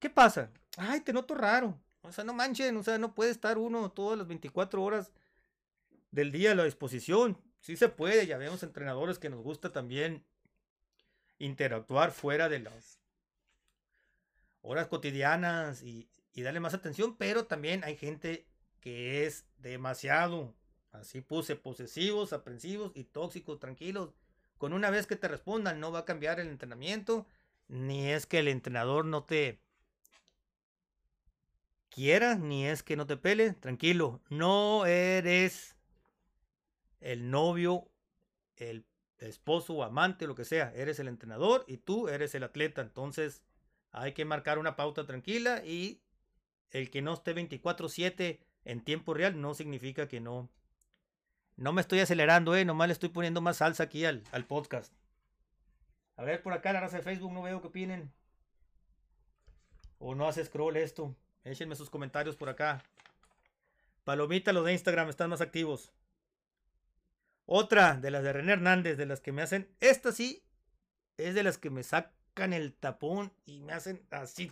¿Qué 0.00 0.10
pasa? 0.10 0.50
Ay, 0.76 1.00
te 1.00 1.14
noto 1.14 1.34
raro. 1.34 1.80
O 2.02 2.12
sea, 2.12 2.22
no 2.22 2.34
manchen, 2.34 2.76
o 2.76 2.82
sea, 2.82 2.98
no 2.98 3.14
puede 3.14 3.30
estar 3.30 3.56
uno 3.56 3.90
todas 3.90 4.18
las 4.18 4.28
24 4.28 4.82
horas 4.82 5.10
del 6.10 6.32
día 6.32 6.52
a 6.52 6.54
la 6.54 6.64
disposición. 6.64 7.38
Sí 7.60 7.76
se 7.76 7.88
puede, 7.88 8.26
ya 8.26 8.36
vemos 8.36 8.62
entrenadores 8.62 9.18
que 9.18 9.30
nos 9.30 9.42
gusta 9.42 9.72
también 9.72 10.22
interactuar 11.38 12.10
fuera 12.12 12.48
de 12.48 12.60
las 12.60 13.00
horas 14.62 14.88
cotidianas 14.88 15.82
y, 15.82 16.08
darle 16.36 16.60
más 16.60 16.74
atención, 16.74 17.16
pero 17.16 17.46
también 17.46 17.84
hay 17.84 17.96
gente 17.96 18.46
que 18.80 19.24
es 19.24 19.46
demasiado, 19.58 20.54
así 20.90 21.20
puse, 21.20 21.54
posesivos, 21.54 22.32
aprensivos 22.32 22.92
y 22.94 23.04
tóxicos, 23.04 23.60
tranquilos. 23.60 24.10
Con 24.58 24.72
una 24.72 24.90
vez 24.90 25.06
que 25.06 25.16
te 25.16 25.28
respondan, 25.28 25.80
no 25.80 25.92
va 25.92 26.00
a 26.00 26.04
cambiar 26.04 26.40
el 26.40 26.48
entrenamiento, 26.48 27.26
ni 27.68 28.10
es 28.10 28.26
que 28.26 28.40
el 28.40 28.48
entrenador 28.48 29.04
no 29.04 29.24
te 29.24 29.60
quiera, 31.88 32.34
ni 32.34 32.66
es 32.66 32.82
que 32.82 32.96
no 32.96 33.06
te 33.06 33.16
pele, 33.16 33.52
tranquilo, 33.52 34.20
no 34.28 34.86
eres 34.86 35.76
el 37.00 37.30
novio, 37.30 37.88
el 38.56 38.84
esposo 39.28 39.74
o 39.74 39.82
amante, 39.82 40.26
lo 40.26 40.34
que 40.34 40.44
sea, 40.44 40.72
eres 40.74 40.98
el 40.98 41.08
entrenador 41.08 41.64
y 41.66 41.78
tú 41.78 42.08
eres 42.08 42.34
el 42.34 42.44
atleta. 42.44 42.82
Entonces 42.82 43.42
hay 43.92 44.12
que 44.12 44.24
marcar 44.24 44.58
una 44.58 44.76
pauta 44.76 45.06
tranquila 45.06 45.64
y 45.64 46.00
el 46.70 46.90
que 46.90 47.02
no 47.02 47.14
esté 47.14 47.34
24/7 47.34 48.40
en 48.64 48.80
tiempo 48.82 49.14
real 49.14 49.40
no 49.40 49.54
significa 49.54 50.08
que 50.08 50.20
no. 50.20 50.48
No 51.56 51.72
me 51.72 51.80
estoy 51.80 52.00
acelerando, 52.00 52.56
eh, 52.56 52.64
nomás 52.64 52.88
le 52.88 52.92
estoy 52.94 53.10
poniendo 53.10 53.40
más 53.40 53.58
salsa 53.58 53.84
aquí 53.84 54.04
al, 54.04 54.24
al 54.32 54.44
podcast. 54.44 54.92
A 56.16 56.24
ver, 56.24 56.42
por 56.42 56.52
acá 56.52 56.72
la 56.72 56.80
raza 56.80 56.96
de 56.96 57.02
Facebook 57.02 57.32
no 57.32 57.42
veo 57.42 57.60
que 57.60 57.68
opinen. 57.68 58.12
O 59.98 60.14
no 60.14 60.28
hace 60.28 60.44
scroll 60.44 60.76
esto. 60.76 61.14
Échenme 61.44 61.76
sus 61.76 61.90
comentarios 61.90 62.36
por 62.36 62.48
acá. 62.48 62.82
Palomita, 64.04 64.52
los 64.52 64.64
de 64.64 64.72
Instagram 64.72 65.08
están 65.08 65.30
más 65.30 65.40
activos. 65.40 65.92
Otra 67.46 67.96
de 67.96 68.10
las 68.10 68.22
de 68.22 68.32
René 68.32 68.52
Hernández, 68.52 68.96
de 68.96 69.06
las 69.06 69.20
que 69.20 69.32
me 69.32 69.42
hacen. 69.42 69.68
Esta 69.80 70.12
sí 70.12 70.42
es 71.16 71.34
de 71.34 71.42
las 71.42 71.58
que 71.58 71.70
me 71.70 71.82
sacan 71.82 72.52
el 72.52 72.74
tapón 72.74 73.32
y 73.44 73.60
me 73.60 73.72
hacen 73.72 74.02
así. 74.10 74.50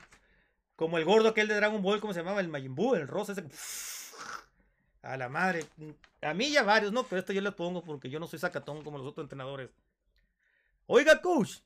Como 0.77 0.99
el 0.99 1.05
gordo 1.05 1.29
aquel 1.29 1.49
de 1.49 1.55
Dragon 1.55 1.83
Ball, 1.83 2.01
¿cómo 2.01 2.13
se 2.13 2.21
llamaba? 2.21 2.41
El 2.41 2.49
Majin 2.49 2.75
el 2.95 3.09
rosa 3.09 3.33
ese. 3.33 3.45
A 5.03 5.17
la 5.17 5.29
madre. 5.29 5.65
A 6.21 6.35
mí 6.35 6.51
ya 6.51 6.63
varios, 6.63 6.93
¿no? 6.93 7.05
Pero 7.05 7.21
esto 7.21 7.33
yo 7.33 7.41
le 7.41 7.53
pongo 7.53 7.83
porque 7.83 8.11
yo 8.11 8.21
no 8.21 8.27
soy 8.27 8.39
sacatón 8.39 8.85
como 8.85 8.99
los 8.99 9.07
otros 9.07 9.25
entrenadores. 9.25 9.71
Oiga, 10.87 11.21
coach. 11.21 11.59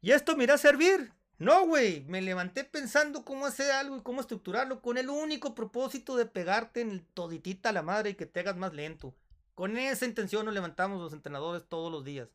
¿Y 0.00 0.12
esto 0.12 0.36
me 0.36 0.44
irá 0.44 0.54
a 0.54 0.58
servir? 0.58 1.12
No, 1.38 1.66
güey. 1.66 2.04
Me 2.06 2.20
levanté 2.20 2.64
pensando 2.64 3.24
cómo 3.24 3.46
hacer 3.46 3.70
algo 3.70 3.96
y 3.96 4.02
cómo 4.02 4.20
estructurarlo 4.20 4.80
con 4.82 4.98
el 4.98 5.08
único 5.08 5.54
propósito 5.54 6.16
de 6.16 6.26
pegarte 6.26 6.80
en 6.80 6.90
el 6.90 7.04
toditita 7.04 7.68
a 7.68 7.72
la 7.72 7.82
madre 7.82 8.10
y 8.10 8.14
que 8.14 8.26
te 8.26 8.40
hagas 8.40 8.56
más 8.56 8.72
lento. 8.72 9.14
Con 9.58 9.76
esa 9.76 10.06
intención 10.06 10.44
nos 10.44 10.54
levantamos 10.54 11.00
los 11.00 11.12
entrenadores 11.12 11.64
todos 11.68 11.90
los 11.90 12.04
días. 12.04 12.28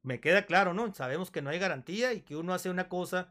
Me 0.00 0.18
queda 0.18 0.46
claro, 0.46 0.72
¿no? 0.72 0.94
Sabemos 0.94 1.30
que 1.30 1.42
no 1.42 1.50
hay 1.50 1.58
garantía 1.58 2.14
y 2.14 2.22
que 2.22 2.36
uno 2.36 2.54
hace 2.54 2.70
una 2.70 2.88
cosa 2.88 3.30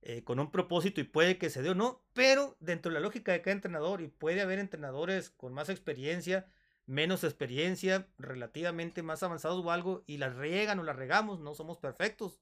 eh, 0.00 0.24
con 0.24 0.40
un 0.40 0.50
propósito 0.50 1.02
y 1.02 1.04
puede 1.04 1.36
que 1.36 1.50
se 1.50 1.60
dé 1.60 1.68
o 1.68 1.74
no, 1.74 2.02
pero 2.14 2.56
dentro 2.58 2.90
de 2.90 2.94
la 2.94 3.00
lógica 3.00 3.32
de 3.32 3.42
cada 3.42 3.52
entrenador 3.52 4.00
y 4.00 4.08
puede 4.08 4.40
haber 4.40 4.60
entrenadores 4.60 5.28
con 5.28 5.52
más 5.52 5.68
experiencia, 5.68 6.46
menos 6.86 7.22
experiencia, 7.22 8.08
relativamente 8.16 9.02
más 9.02 9.22
avanzados 9.22 9.62
o 9.62 9.70
algo 9.70 10.02
y 10.06 10.16
las 10.16 10.34
riegan 10.36 10.78
o 10.78 10.84
las 10.84 10.96
regamos, 10.96 11.38
no 11.38 11.54
somos 11.54 11.76
perfectos, 11.76 12.40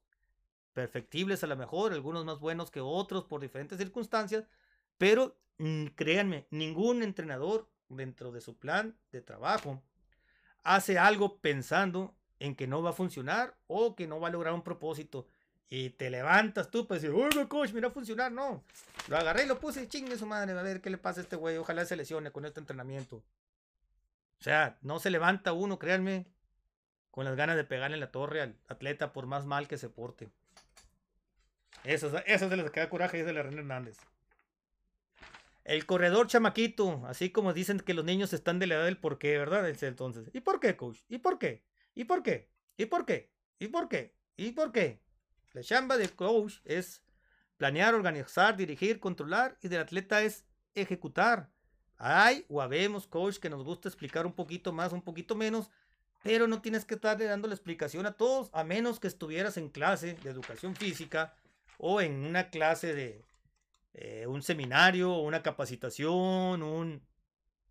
perfectibles 0.72 1.42
a 1.42 1.48
lo 1.48 1.56
mejor, 1.56 1.92
algunos 1.92 2.24
más 2.24 2.38
buenos 2.38 2.70
que 2.70 2.80
otros 2.80 3.24
por 3.24 3.40
diferentes 3.40 3.76
circunstancias, 3.76 4.46
pero 4.98 5.36
mm, 5.58 5.86
créanme, 5.96 6.46
ningún 6.52 7.02
entrenador 7.02 7.68
dentro 7.88 8.32
de 8.32 8.40
su 8.40 8.56
plan 8.56 8.96
de 9.12 9.20
trabajo, 9.20 9.82
hace 10.62 10.98
algo 10.98 11.38
pensando 11.38 12.14
en 12.38 12.54
que 12.54 12.66
no 12.66 12.82
va 12.82 12.90
a 12.90 12.94
funcionar 12.94 13.56
o 13.66 13.96
que 13.96 14.06
no 14.06 14.20
va 14.20 14.28
a 14.28 14.30
lograr 14.30 14.54
un 14.54 14.62
propósito. 14.62 15.26
Y 15.70 15.90
te 15.90 16.08
levantas 16.08 16.70
tú 16.70 16.86
para 16.86 17.00
decir, 17.00 17.14
oiga, 17.14 17.46
coach, 17.48 17.72
mira 17.72 17.90
funcionar. 17.90 18.32
No, 18.32 18.64
lo 19.08 19.16
agarré 19.18 19.44
y 19.44 19.46
lo 19.46 19.60
puse 19.60 19.88
chingue 19.88 20.16
su 20.16 20.26
madre, 20.26 20.58
a 20.58 20.62
ver 20.62 20.80
qué 20.80 20.88
le 20.88 20.98
pasa 20.98 21.20
a 21.20 21.22
este 21.22 21.36
güey. 21.36 21.56
Ojalá 21.58 21.84
se 21.84 21.96
lesione 21.96 22.30
con 22.30 22.46
este 22.46 22.60
entrenamiento. 22.60 23.16
O 23.16 24.42
sea, 24.42 24.78
no 24.82 24.98
se 24.98 25.10
levanta 25.10 25.52
uno, 25.52 25.78
créanme, 25.78 26.26
con 27.10 27.24
las 27.24 27.36
ganas 27.36 27.56
de 27.56 27.64
pegarle 27.64 27.96
la 27.96 28.12
torre 28.12 28.40
al 28.40 28.56
atleta 28.68 29.12
por 29.12 29.26
más 29.26 29.44
mal 29.44 29.68
que 29.68 29.76
se 29.76 29.88
porte. 29.88 30.30
Eso, 31.84 32.16
eso 32.26 32.44
es 32.44 32.50
de 32.50 32.56
los 32.56 32.70
que 32.70 32.80
da 32.80 32.88
coraje 32.88 33.18
y 33.18 33.20
es 33.20 33.26
de 33.26 33.32
la 33.32 33.42
René 33.42 33.58
Hernández. 33.58 33.98
El 35.68 35.84
corredor 35.84 36.28
chamaquito, 36.28 37.02
así 37.06 37.28
como 37.28 37.52
dicen 37.52 37.78
que 37.80 37.92
los 37.92 38.02
niños 38.02 38.32
están 38.32 38.58
de 38.58 38.66
la 38.66 38.76
edad 38.76 38.84
del 38.86 38.96
por 38.96 39.18
qué, 39.18 39.36
¿verdad? 39.36 39.68
Entonces, 39.68 40.30
¿y 40.32 40.40
por 40.40 40.60
qué, 40.60 40.78
coach? 40.78 41.00
¿Y 41.10 41.18
por 41.18 41.38
qué? 41.38 41.62
¿Y 41.94 42.04
por 42.04 42.22
qué? 42.22 42.48
¿Y 42.78 42.86
por 42.86 43.04
qué? 43.04 43.30
¿Y 43.58 43.68
por 43.68 43.86
qué? 43.86 44.14
¿Y 44.38 44.52
por 44.52 44.72
qué? 44.72 45.02
La 45.52 45.62
chamba 45.62 45.98
del 45.98 46.14
coach 46.14 46.54
es 46.64 47.02
planear, 47.58 47.94
organizar, 47.94 48.56
dirigir, 48.56 48.98
controlar 48.98 49.58
y 49.60 49.68
del 49.68 49.82
atleta 49.82 50.22
es 50.22 50.46
ejecutar. 50.74 51.50
Hay 51.98 52.46
o 52.48 52.62
habemos 52.62 53.06
coach 53.06 53.36
que 53.36 53.50
nos 53.50 53.62
gusta 53.62 53.90
explicar 53.90 54.24
un 54.24 54.32
poquito 54.32 54.72
más, 54.72 54.94
un 54.94 55.02
poquito 55.02 55.34
menos, 55.34 55.70
pero 56.22 56.46
no 56.46 56.62
tienes 56.62 56.86
que 56.86 56.94
estarle 56.94 57.26
dando 57.26 57.46
la 57.46 57.54
explicación 57.54 58.06
a 58.06 58.12
todos, 58.12 58.48
a 58.54 58.64
menos 58.64 59.00
que 59.00 59.08
estuvieras 59.08 59.58
en 59.58 59.68
clase 59.68 60.14
de 60.14 60.30
educación 60.30 60.74
física 60.74 61.34
o 61.76 62.00
en 62.00 62.24
una 62.24 62.48
clase 62.48 62.94
de, 62.94 63.27
eh, 64.00 64.28
un 64.28 64.42
seminario, 64.42 65.12
una 65.14 65.42
capacitación, 65.42 66.62
un, 66.62 67.02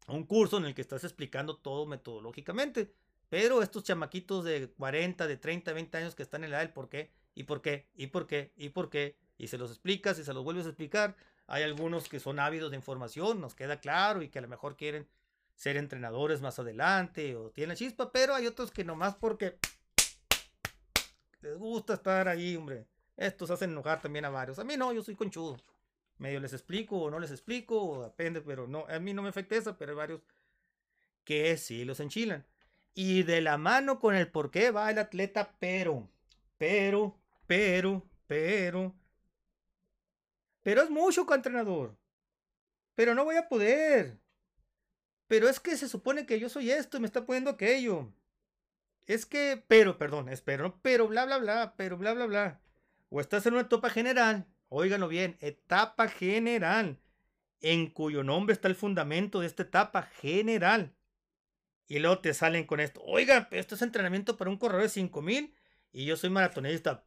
un 0.08 0.24
curso 0.26 0.58
en 0.58 0.66
el 0.66 0.76
que 0.76 0.82
estás 0.82 1.06
explicando 1.06 1.56
todo 1.56 1.86
metodológicamente. 1.86 2.94
Pero 3.30 3.62
estos 3.62 3.84
chamaquitos 3.86 4.44
de 4.44 4.70
40, 4.72 5.26
de 5.26 5.38
30, 5.38 5.72
20 5.72 5.98
años 5.98 6.16
que 6.16 6.24
están 6.24 6.44
en 6.44 6.52
la 6.52 6.60
del 6.60 6.72
por 6.72 6.90
qué, 6.90 7.12
y 7.34 7.44
por 7.44 7.62
qué, 7.62 7.88
y 7.96 8.08
por 8.08 8.28
qué, 8.28 8.52
y 8.58 8.70
por 8.70 8.90
qué, 8.90 9.16
y 9.38 9.48
se 9.48 9.58
los 9.58 9.70
explicas 9.72 10.20
y 10.20 10.26
se 10.26 10.34
los 10.34 10.44
vuelves 10.44 10.66
a 10.66 10.70
explicar. 10.70 11.16
Hay 11.46 11.64
algunos 11.64 12.10
que 12.10 12.20
son 12.20 12.40
ávidos 12.40 12.72
de 12.72 12.78
información, 12.78 13.40
nos 13.40 13.56
queda 13.56 13.80
claro, 13.80 14.22
y 14.22 14.28
que 14.28 14.40
a 14.40 14.42
lo 14.42 14.50
mejor 14.50 14.76
quieren 14.76 15.08
ser 15.56 15.78
entrenadores 15.78 16.42
más 16.42 16.60
adelante 16.60 17.38
o 17.38 17.52
tienen 17.52 17.78
chispa, 17.78 18.12
pero 18.12 18.36
hay 18.36 18.48
otros 18.48 18.70
que 18.72 18.84
nomás 18.84 19.16
porque 19.16 19.58
les 21.40 21.58
gusta 21.58 21.94
estar 21.94 22.28
ahí, 22.28 22.58
hombre. 22.58 22.86
Estos 23.16 23.50
hacen 23.50 23.72
enojar 23.72 24.02
también 24.02 24.26
a 24.26 24.30
varios. 24.30 24.60
A 24.60 24.66
mí 24.66 24.76
no, 24.76 24.92
yo 24.92 25.02
soy 25.02 25.16
conchudo 25.16 25.58
medio 26.20 26.40
les 26.40 26.54
explico 26.54 26.98
o 26.98 27.12
no 27.12 27.20
les 27.20 27.32
explico, 27.32 27.82
o 27.82 28.04
depende, 28.04 28.42
pero 28.42 28.68
no, 28.68 28.86
a 28.88 29.00
mí 29.00 29.14
no 29.14 29.22
me 29.22 29.30
afecta 29.30 29.56
eso, 29.56 29.78
pero 29.78 29.92
hay 29.92 29.98
varios 29.98 30.22
que 31.24 31.58
sí 31.58 31.86
los 31.86 32.00
enchilan. 32.00 32.46
Y 32.94 33.24
de 33.24 33.42
la 33.42 33.58
mano 33.58 34.00
con 34.00 34.16
el 34.16 34.30
por 34.32 34.50
qué 34.50 34.72
va 34.72 34.90
el 34.90 34.98
atleta, 34.98 35.56
pero, 35.60 36.10
pero, 36.58 37.20
pero, 37.46 38.04
pero, 38.26 38.96
pero 40.64 40.82
es 40.82 40.90
mucho, 40.90 41.26
entrenador. 41.34 41.96
Pero 42.96 43.14
no 43.14 43.24
voy 43.24 43.36
a 43.36 43.48
poder. 43.48 44.18
Pero 45.28 45.48
es 45.50 45.60
que 45.60 45.78
se 45.78 45.88
supone 45.88 46.26
que 46.26 46.40
yo 46.40 46.50
soy 46.50 46.72
esto 46.72 46.98
y 46.98 47.02
me 47.02 47.08
está 47.08 47.26
poniendo 47.26 47.52
aquello. 47.52 48.12
Es 49.06 49.26
que, 49.26 49.64
pero, 49.68 49.98
perdón, 49.98 50.30
espero, 50.30 50.80
pero, 50.82 51.08
bla, 51.08 51.26
bla, 51.26 51.38
bla, 51.38 51.76
pero, 51.78 51.98
bla, 51.98 52.14
bla, 52.14 52.26
bla. 52.26 52.62
O 53.10 53.22
estás 53.22 53.46
en 53.46 53.54
una 53.54 53.70
topa 53.70 53.90
general 53.90 54.48
Óiganlo 54.70 55.08
bien, 55.08 55.38
etapa 55.40 56.10
general, 56.10 57.00
en 57.62 57.90
cuyo 57.90 58.24
nombre 58.24 58.54
está 58.54 58.68
el 58.68 58.76
fundamento 58.76 59.40
de 59.40 59.48
esta 59.48 59.64
etapa 59.64 60.04
general. 60.04 60.94
Y 61.88 62.00
luego 62.00 62.20
te 62.20 62.34
salen 62.34 62.66
con 62.66 62.82
esto. 62.82 63.02
Oiga, 63.06 63.48
esto 63.52 63.76
es 63.76 63.82
entrenamiento 63.82 64.36
para 64.36 64.50
un 64.50 64.58
corredor 64.58 64.84
de 64.84 64.90
5000 64.90 65.56
y 65.94 66.06
yo 66.06 66.18
soy 66.18 66.30
maratonista. 66.30 67.04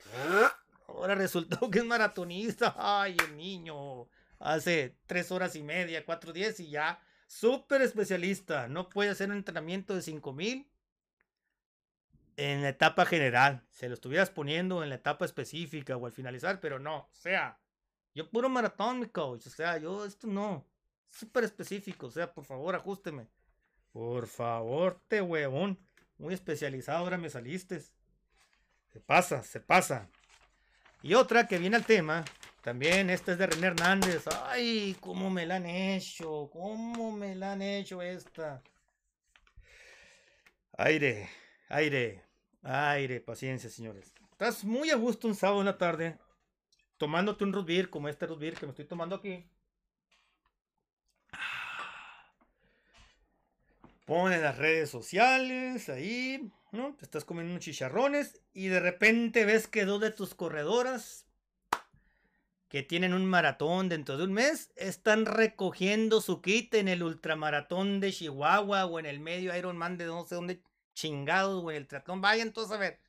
Ahora 0.88 1.14
resultó 1.14 1.70
que 1.70 1.80
es 1.80 1.84
maratonista. 1.84 2.74
Ay, 2.78 3.16
el 3.26 3.36
niño. 3.36 4.08
Hace 4.38 4.96
tres 5.06 5.30
horas 5.30 5.54
y 5.54 5.62
media, 5.62 6.04
cuatro 6.06 6.32
días 6.32 6.58
y 6.60 6.70
ya. 6.70 7.00
Súper 7.26 7.82
especialista. 7.82 8.68
No 8.68 8.88
puede 8.88 9.10
hacer 9.10 9.28
un 9.30 9.36
entrenamiento 9.36 9.94
de 9.94 10.02
5000 10.02 10.66
en 12.40 12.62
la 12.62 12.70
etapa 12.70 13.04
general. 13.04 13.62
Se 13.70 13.86
lo 13.86 13.94
estuvieras 13.94 14.30
poniendo 14.30 14.82
en 14.82 14.88
la 14.88 14.94
etapa 14.94 15.26
específica 15.26 15.96
o 15.96 16.06
al 16.06 16.12
finalizar, 16.12 16.58
pero 16.58 16.78
no. 16.78 16.96
O 16.96 17.14
sea, 17.14 17.60
yo 18.14 18.30
puro 18.30 18.48
maratón, 18.48 19.00
mi 19.00 19.06
coach. 19.06 19.46
O 19.46 19.50
sea, 19.50 19.76
yo 19.76 20.06
esto 20.06 20.26
no. 20.26 20.66
Súper 21.10 21.44
específico. 21.44 22.06
O 22.06 22.10
sea, 22.10 22.32
por 22.32 22.46
favor, 22.46 22.74
ajusteme. 22.74 23.28
Por 23.92 24.26
favor, 24.26 25.02
te 25.06 25.20
huevón. 25.20 25.78
Muy 26.16 26.32
especializado, 26.32 26.98
ahora 26.98 27.18
me 27.18 27.28
saliste. 27.28 27.78
Se 28.90 29.00
pasa, 29.00 29.42
se 29.42 29.60
pasa. 29.60 30.08
Y 31.02 31.14
otra 31.14 31.46
que 31.46 31.58
viene 31.58 31.76
al 31.76 31.84
tema, 31.84 32.24
también 32.62 33.10
esta 33.10 33.32
es 33.32 33.38
de 33.38 33.48
René 33.48 33.66
Hernández. 33.66 34.24
Ay, 34.46 34.96
cómo 35.00 35.28
me 35.28 35.44
la 35.44 35.56
han 35.56 35.66
hecho, 35.66 36.48
cómo 36.50 37.12
me 37.12 37.34
la 37.34 37.52
han 37.52 37.62
hecho 37.62 38.00
esta. 38.00 38.62
Aire, 40.78 41.28
aire, 41.68 42.29
aire, 42.62 43.20
paciencia, 43.20 43.70
señores. 43.70 44.12
Estás 44.32 44.64
muy 44.64 44.90
a 44.90 44.96
gusto 44.96 45.28
un 45.28 45.34
sábado 45.34 45.60
en 45.60 45.66
la 45.66 45.78
tarde, 45.78 46.18
tomándote 46.96 47.44
un 47.44 47.52
root 47.52 47.90
como 47.90 48.08
este 48.08 48.26
root 48.26 48.40
que 48.58 48.66
me 48.66 48.70
estoy 48.70 48.86
tomando 48.86 49.16
aquí. 49.16 49.46
Pone 54.04 54.38
las 54.38 54.58
redes 54.58 54.90
sociales 54.90 55.88
ahí, 55.88 56.50
¿no? 56.72 56.94
Te 56.96 57.04
estás 57.04 57.24
comiendo 57.24 57.52
unos 57.52 57.64
chicharrones 57.64 58.40
y 58.52 58.66
de 58.66 58.80
repente 58.80 59.44
ves 59.44 59.68
que 59.68 59.84
dos 59.84 60.00
de 60.00 60.10
tus 60.10 60.34
corredoras 60.34 61.26
que 62.68 62.82
tienen 62.84 63.14
un 63.14 63.26
maratón 63.26 63.88
dentro 63.88 64.16
de 64.16 64.24
un 64.24 64.32
mes 64.32 64.72
están 64.76 65.26
recogiendo 65.26 66.20
su 66.20 66.40
kit 66.40 66.72
en 66.74 66.86
el 66.86 67.02
ultramaratón 67.02 67.98
de 67.98 68.12
Chihuahua 68.12 68.86
o 68.86 68.98
en 69.00 69.06
el 69.06 69.18
medio 69.18 69.56
Ironman 69.56 69.98
de 69.98 70.06
no 70.06 70.24
sé 70.24 70.36
dónde 70.36 70.62
chingados, 70.94 71.62
güey, 71.62 71.76
el 71.76 71.86
triatlón. 71.86 72.20
Vayan 72.20 72.52
todos 72.52 72.70
a 72.72 72.76
ver. 72.76 73.00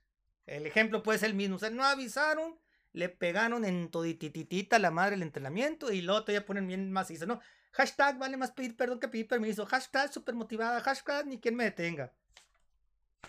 El 0.45 0.65
ejemplo 0.65 1.03
puede 1.03 1.19
ser 1.19 1.29
el 1.29 1.35
mismo. 1.35 1.55
O 1.55 1.59
sea, 1.59 1.69
no 1.69 1.83
avisaron, 1.83 2.57
le 2.93 3.09
pegaron 3.09 3.65
en 3.65 3.89
todititita 3.89 4.79
la 4.79 4.91
madre 4.91 5.15
el 5.15 5.21
entrenamiento 5.21 5.91
y 5.91 6.01
luego 6.01 6.25
ya 6.27 6.45
ponen 6.45 6.67
bien 6.67 6.91
macizo, 6.91 7.25
¿no? 7.25 7.39
Hashtag 7.73 8.17
vale 8.17 8.37
más 8.37 8.51
pedir 8.51 8.75
perdón 8.75 8.99
que 8.99 9.07
pedir 9.07 9.27
permiso. 9.27 9.65
Hashtag 9.65 10.11
super 10.11 10.35
motivada. 10.35 10.81
Hashtag 10.81 11.25
ni 11.27 11.39
quien 11.39 11.55
me 11.55 11.63
detenga. 11.63 12.13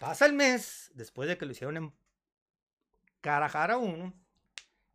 Pasa 0.00 0.26
el 0.26 0.32
mes, 0.32 0.90
después 0.94 1.28
de 1.28 1.38
que 1.38 1.46
lo 1.46 1.52
hicieron 1.52 1.76
en 1.76 1.92
Carajara 3.20 3.76
uno. 3.76 4.12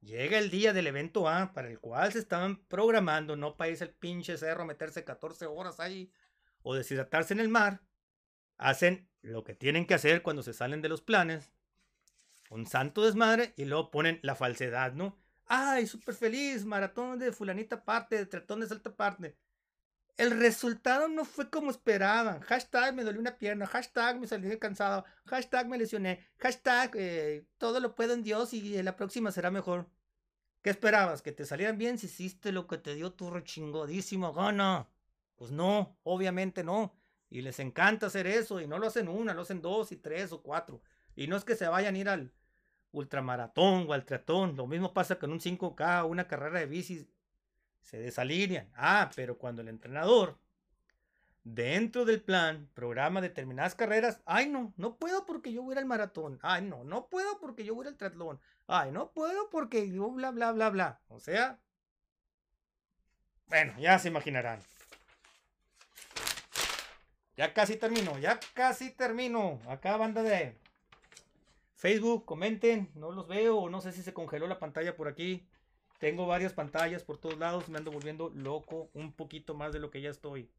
Llega 0.02 0.38
el 0.38 0.50
día 0.50 0.74
del 0.74 0.88
evento 0.88 1.28
A, 1.28 1.54
para 1.54 1.70
el 1.70 1.80
cual 1.80 2.14
se 2.14 2.20
estaban 2.20 2.64
programando, 2.68 3.36
no 3.36 3.58
para 3.58 3.72
irse 3.72 3.84
al 3.84 3.90
pinche 3.92 4.38
cerro, 4.38 4.66
meterse 4.66 5.04
14 5.04 5.46
horas 5.48 5.80
ahí 5.80 6.12
o 6.62 6.76
deshidratarse 6.76 7.34
en 7.34 7.40
el 7.40 7.50
mar. 7.50 7.82
Hacen 8.58 9.08
lo 9.22 9.44
que 9.44 9.54
tienen 9.54 9.86
que 9.86 9.94
hacer 9.94 10.22
cuando 10.22 10.44
se 10.44 10.54
salen 10.54 10.82
de 10.82 10.90
los 10.90 11.02
planes. 11.02 11.52
Un 12.50 12.66
santo 12.66 13.04
desmadre 13.04 13.54
y 13.58 13.66
luego 13.66 13.92
ponen 13.92 14.20
la 14.24 14.36
falsedad, 14.36 14.94
¿no? 14.94 15.18
Ay, 15.46 15.88
súper 15.88 16.16
feliz, 16.16 16.66
maratón 16.66 17.20
de 17.20 17.32
fulanita 17.32 17.84
parte, 17.84 18.18
de 18.18 18.26
tratón 18.26 18.60
de 18.60 18.68
salta 18.68 18.96
parte. 18.96 19.38
El 20.18 20.32
resultado 20.32 21.08
no 21.08 21.26
fue 21.26 21.50
como 21.50 21.70
esperaban. 21.70 22.42
Hashtag 22.42 22.96
me 22.96 23.04
dolió 23.04 23.22
una 23.22 23.38
pierna. 23.38 23.68
Hashtag 23.68 24.20
me 24.20 24.26
salí 24.26 24.58
cansado. 24.58 25.06
Hashtag 25.26 25.68
me 25.68 25.78
lesioné. 25.78 26.26
Hashtag 26.40 26.92
eh, 26.96 27.46
todo 27.60 27.80
lo 27.80 27.94
puedo 27.94 28.14
en 28.14 28.24
Dios 28.24 28.52
y 28.54 28.82
la 28.82 28.96
próxima 28.96 29.32
será 29.32 29.52
mejor. 29.52 29.88
¿Qué 30.64 30.72
esperabas? 30.72 31.22
¿Que 31.22 31.32
te 31.32 31.46
salieran 31.46 31.78
bien 31.78 32.00
si 32.00 32.08
hiciste 32.08 32.52
lo 32.52 32.66
que 32.66 32.80
te 32.80 32.96
dio 32.96 33.14
tu 33.14 33.30
rechingodísimo 33.30 34.34
gana? 34.34 34.90
Pues 35.36 35.52
no, 35.52 36.00
obviamente 36.02 36.64
no. 36.64 36.97
Y 37.30 37.42
les 37.42 37.60
encanta 37.60 38.08
hacer 38.08 38.28
eso. 38.28 38.62
Y 38.62 38.68
no 38.68 38.80
lo 38.80 38.88
hacen 38.88 39.08
una, 39.08 39.34
lo 39.34 39.42
hacen 39.42 39.62
dos 39.62 39.92
y 39.92 39.98
tres 39.98 40.32
o 40.32 40.42
cuatro. 40.42 40.82
Y 41.16 41.28
no 41.28 41.36
es 41.36 41.44
que 41.44 41.56
se 41.56 41.68
vayan 41.68 41.96
a 41.96 41.98
ir 41.98 42.10
al 42.10 42.32
ultramaratón 42.92 43.86
o 43.90 43.94
al 43.94 44.06
triatlón. 44.06 44.56
Lo 44.56 44.68
mismo 44.68 44.94
pasa 44.94 45.20
con 45.20 45.32
un 45.32 45.40
5K 45.40 46.04
o 46.04 46.08
una 46.08 46.28
carrera 46.28 46.60
de 46.60 46.66
bici 46.66 47.08
se 47.82 48.00
desalinean. 48.00 48.70
Ah, 48.76 49.10
pero 49.16 49.38
cuando 49.38 49.62
el 49.62 49.70
entrenador 49.70 50.38
dentro 51.44 52.04
del 52.04 52.22
plan 52.22 52.70
programa 52.74 53.22
determinadas 53.22 53.76
carreras, 53.76 54.22
ay 54.26 54.50
no, 54.50 54.74
no 54.76 54.98
puedo 54.98 55.26
porque 55.26 55.54
yo 55.54 55.64
voy 55.64 55.78
al 55.78 55.86
maratón. 55.86 56.40
Ay 56.42 56.64
no, 56.64 56.84
no 56.84 57.08
puedo 57.08 57.40
porque 57.40 57.64
yo 57.64 57.76
voy 57.76 57.88
al 57.88 57.96
triatlón. 57.96 58.40
Ay, 58.68 58.92
no 58.92 59.12
puedo 59.14 59.50
porque 59.50 59.90
yo 59.90 60.12
bla 60.12 60.32
bla 60.32 60.52
bla 60.52 60.70
bla. 60.70 61.00
O 61.08 61.20
sea, 61.20 61.60
bueno, 63.48 63.74
ya 63.80 63.98
se 63.98 64.10
imaginarán. 64.10 64.60
Ya 67.38 67.54
casi 67.54 67.78
termino, 67.78 68.18
ya 68.18 68.40
casi 68.56 68.90
termino. 68.90 69.60
Acá 69.68 69.96
banda 69.96 70.24
de 70.24 70.58
Facebook, 71.76 72.26
comenten, 72.26 72.90
no 72.96 73.12
los 73.12 73.28
veo, 73.28 73.70
no 73.70 73.80
sé 73.80 73.92
si 73.92 74.02
se 74.02 74.14
congeló 74.14 74.48
la 74.48 74.58
pantalla 74.58 74.96
por 74.96 75.08
aquí. 75.08 75.48
Tengo 76.00 76.26
varias 76.26 76.54
pantallas 76.54 77.04
por 77.04 77.20
todos 77.20 77.38
lados, 77.38 77.70
me 77.70 77.78
ando 77.78 77.92
volviendo 77.92 78.32
loco 78.34 78.90
un 78.94 79.14
poquito 79.14 79.54
más 79.54 79.72
de 79.72 79.80
lo 79.80 79.92
que 79.92 80.02
ya 80.02 80.10
estoy. 80.10 80.50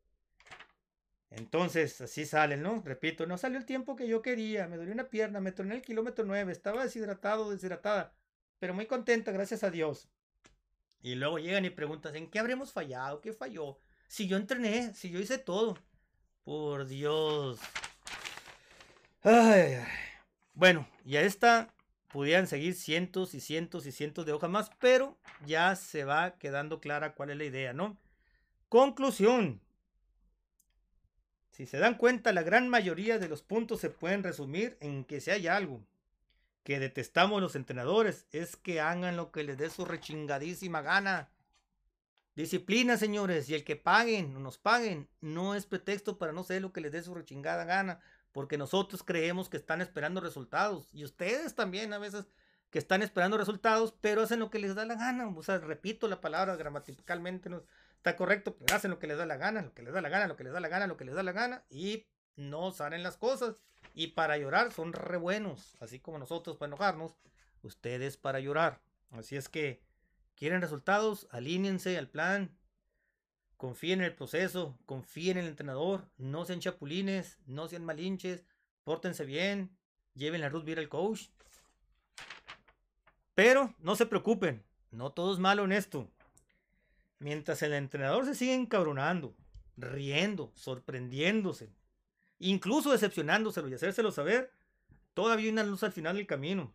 Entonces, 1.30 2.00
así 2.00 2.24
salen, 2.24 2.62
¿no? 2.62 2.80
Repito, 2.84 3.26
no 3.26 3.38
salió 3.38 3.58
el 3.58 3.66
tiempo 3.66 3.96
que 3.96 4.06
yo 4.06 4.22
quería, 4.22 4.68
me 4.68 4.76
dolió 4.76 4.92
una 4.92 5.10
pierna, 5.10 5.40
me 5.40 5.52
torné 5.52 5.74
el 5.74 5.82
kilómetro 5.82 6.24
9, 6.24 6.50
estaba 6.52 6.84
deshidratado, 6.84 7.50
deshidratada, 7.50 8.14
pero 8.60 8.72
muy 8.72 8.86
contenta, 8.86 9.32
gracias 9.32 9.64
a 9.64 9.70
Dios. 9.70 10.08
Y 11.02 11.16
luego 11.16 11.38
llegan 11.38 11.64
y 11.64 11.70
preguntan, 11.70 12.14
¿en 12.16 12.30
qué 12.30 12.38
habremos 12.38 12.72
fallado? 12.72 13.20
¿Qué 13.20 13.32
falló? 13.32 13.78
Si 14.06 14.26
yo 14.28 14.36
entrené, 14.36 14.94
si 14.94 15.10
yo 15.10 15.20
hice 15.20 15.38
todo. 15.38 15.76
Por 16.48 16.86
Dios. 16.86 17.60
Ay, 19.22 19.84
Bueno, 20.54 20.88
y 21.04 21.16
a 21.16 21.20
esta 21.20 21.74
pudieran 22.06 22.46
seguir 22.46 22.72
cientos 22.72 23.34
y 23.34 23.40
cientos 23.40 23.84
y 23.84 23.92
cientos 23.92 24.24
de 24.24 24.32
hojas 24.32 24.48
más, 24.48 24.70
pero 24.78 25.18
ya 25.44 25.76
se 25.76 26.04
va 26.04 26.38
quedando 26.38 26.80
clara 26.80 27.12
cuál 27.12 27.28
es 27.28 27.36
la 27.36 27.44
idea, 27.44 27.74
¿no? 27.74 27.98
Conclusión. 28.70 29.60
Si 31.50 31.66
se 31.66 31.76
dan 31.76 31.96
cuenta, 31.96 32.32
la 32.32 32.42
gran 32.42 32.70
mayoría 32.70 33.18
de 33.18 33.28
los 33.28 33.42
puntos 33.42 33.80
se 33.80 33.90
pueden 33.90 34.22
resumir 34.22 34.78
en 34.80 35.04
que 35.04 35.20
si 35.20 35.30
hay 35.30 35.48
algo 35.48 35.82
que 36.64 36.78
detestamos 36.78 37.42
los 37.42 37.56
entrenadores, 37.56 38.24
es 38.32 38.56
que 38.56 38.80
hagan 38.80 39.18
lo 39.18 39.32
que 39.32 39.44
les 39.44 39.58
dé 39.58 39.68
su 39.68 39.84
rechingadísima 39.84 40.80
gana. 40.80 41.28
Disciplina, 42.38 42.96
señores, 42.96 43.48
y 43.48 43.56
el 43.56 43.64
que 43.64 43.74
paguen 43.74 44.36
o 44.36 44.38
nos 44.38 44.58
paguen 44.58 45.08
no 45.20 45.56
es 45.56 45.66
pretexto 45.66 46.18
para 46.18 46.30
no 46.30 46.42
hacer 46.42 46.62
lo 46.62 46.72
que 46.72 46.80
les 46.80 46.92
dé 46.92 47.02
su 47.02 47.12
rechingada 47.12 47.64
gana 47.64 47.98
porque 48.30 48.56
nosotros 48.56 49.02
creemos 49.02 49.48
que 49.48 49.56
están 49.56 49.80
esperando 49.80 50.20
resultados 50.20 50.88
y 50.94 51.02
ustedes 51.02 51.56
también 51.56 51.92
a 51.92 51.98
veces 51.98 52.28
que 52.70 52.78
están 52.78 53.02
esperando 53.02 53.38
resultados, 53.38 53.92
pero 54.00 54.22
hacen 54.22 54.38
lo 54.38 54.50
que 54.50 54.60
les 54.60 54.76
da 54.76 54.84
la 54.84 54.94
gana. 54.94 55.26
O 55.26 55.42
sea, 55.42 55.58
repito 55.58 56.06
la 56.06 56.20
palabra 56.20 56.54
gramaticalmente, 56.54 57.50
está 57.96 58.14
correcto, 58.14 58.56
pero 58.56 58.76
hacen 58.76 58.92
lo 58.92 59.00
que 59.00 59.08
les 59.08 59.18
da 59.18 59.26
la 59.26 59.36
gana, 59.36 59.62
lo 59.62 59.74
que 59.74 59.82
les 59.82 59.92
da 59.92 60.00
la 60.00 60.08
gana, 60.08 60.28
lo 60.28 60.36
que 60.36 60.44
les 60.44 60.52
da 60.52 60.60
la 60.60 60.68
gana, 60.68 60.86
lo 60.86 60.96
que 60.96 61.06
les 61.06 61.16
da 61.16 61.24
la 61.24 61.32
gana 61.32 61.64
y 61.68 62.06
no 62.36 62.70
salen 62.70 63.02
las 63.02 63.16
cosas. 63.16 63.56
Y 63.94 64.12
para 64.12 64.38
llorar 64.38 64.72
son 64.72 64.92
re 64.92 65.16
buenos, 65.16 65.76
así 65.80 65.98
como 65.98 66.20
nosotros 66.20 66.56
para 66.56 66.68
enojarnos, 66.68 67.16
ustedes 67.62 68.16
para 68.16 68.38
llorar. 68.38 68.80
Así 69.10 69.34
es 69.34 69.48
que 69.48 69.87
quieren 70.38 70.60
resultados, 70.60 71.26
alínense 71.30 71.98
al 71.98 72.08
plan, 72.08 72.56
confíen 73.56 74.00
en 74.00 74.06
el 74.06 74.14
proceso, 74.14 74.78
confíen 74.86 75.36
en 75.36 75.44
el 75.44 75.50
entrenador, 75.50 76.08
no 76.16 76.44
sean 76.44 76.60
chapulines, 76.60 77.38
no 77.46 77.66
sean 77.68 77.84
malinches, 77.84 78.44
pórtense 78.84 79.24
bien, 79.24 79.76
lleven 80.14 80.40
la 80.40 80.48
Ruth 80.48 80.68
al 80.76 80.88
coach. 80.88 81.26
Pero 83.34 83.74
no 83.80 83.96
se 83.96 84.06
preocupen, 84.06 84.64
no 84.92 85.10
todo 85.10 85.32
es 85.32 85.40
malo 85.40 85.64
en 85.64 85.72
esto. 85.72 86.08
Mientras 87.18 87.60
el 87.62 87.72
entrenador 87.72 88.24
se 88.24 88.36
sigue 88.36 88.54
encabronando, 88.54 89.34
riendo, 89.76 90.52
sorprendiéndose, 90.54 91.72
incluso 92.38 92.92
decepcionándoselo 92.92 93.68
y 93.68 93.74
hacérselo 93.74 94.12
saber, 94.12 94.52
todavía 95.14 95.46
hay 95.46 95.52
una 95.52 95.64
luz 95.64 95.82
al 95.82 95.92
final 95.92 96.16
del 96.16 96.28
camino. 96.28 96.72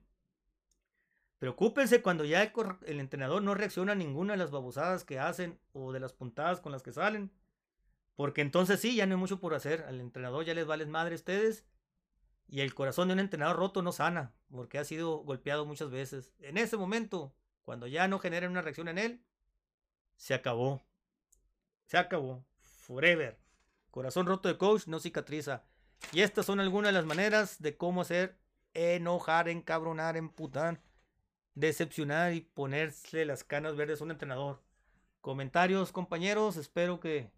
Preocúpense 1.39 2.01
cuando 2.01 2.23
ya 2.23 2.41
el, 2.43 2.99
entrenador 2.99 3.41
no 3.41 3.53
reacciona 3.53 3.91
a 3.91 3.95
ninguna 3.95 4.33
de 4.33 4.37
las 4.37 4.51
babosadas 4.51 5.03
que 5.03 5.19
hacen 5.19 5.59
o 5.73 5.91
de 5.91 5.99
las 5.99 6.13
puntadas 6.13 6.61
con 6.61 6.71
las 6.71 6.83
que 6.83 6.93
salen. 6.93 7.31
Porque 8.15 8.41
entonces 8.41 8.79
sí, 8.79 8.95
ya 8.95 9.05
no 9.05 9.15
hay 9.15 9.19
mucho 9.19 9.39
por 9.39 9.53
hacer. 9.53 9.83
Al 9.83 9.99
entrenador 9.99 10.45
ya 10.45 10.53
les 10.53 10.65
valen 10.65 10.89
madre 10.89 11.15
a 11.15 11.17
ustedes. 11.17 11.65
Y 12.47 12.61
el 12.61 12.73
corazón 12.73 13.07
de 13.07 13.15
un 13.15 13.19
entrenador 13.19 13.57
roto 13.57 13.81
no 13.81 13.91
sana, 13.91 14.33
porque 14.51 14.77
ha 14.77 14.83
sido 14.83 15.17
golpeado 15.17 15.65
muchas 15.65 15.89
veces. 15.89 16.33
En 16.39 16.57
ese 16.57 16.77
momento, 16.77 17.35
cuando 17.63 17.87
ya 17.87 18.07
no 18.07 18.19
generen 18.19 18.51
una 18.51 18.61
reacción 18.61 18.87
en 18.87 18.97
él, 18.97 19.23
se 20.15 20.33
acabó. 20.33 20.81
Se 21.87 21.97
acabó. 21.97 22.45
Forever. 22.61 23.39
Corazón 23.91 24.27
roto 24.27 24.49
de 24.49 24.57
coach 24.57 24.87
no 24.87 24.99
cicatriza. 24.99 25.63
Y 26.11 26.21
estas 26.21 26.45
son 26.45 26.59
algunas 26.59 26.89
de 26.89 26.93
las 26.93 27.05
maneras 27.05 27.61
de 27.61 27.77
cómo 27.77 28.01
hacer 28.01 28.37
enojar, 28.73 29.49
encabronar, 29.49 30.17
emputar 30.17 30.81
decepcionar 31.55 32.33
y 32.33 32.41
ponerse 32.41 33.25
las 33.25 33.43
canas 33.43 33.75
verdes 33.75 34.01
a 34.01 34.03
un 34.05 34.11
entrenador. 34.11 34.61
Comentarios, 35.21 35.91
compañeros, 35.91 36.57
espero 36.57 36.99
que 36.99 37.31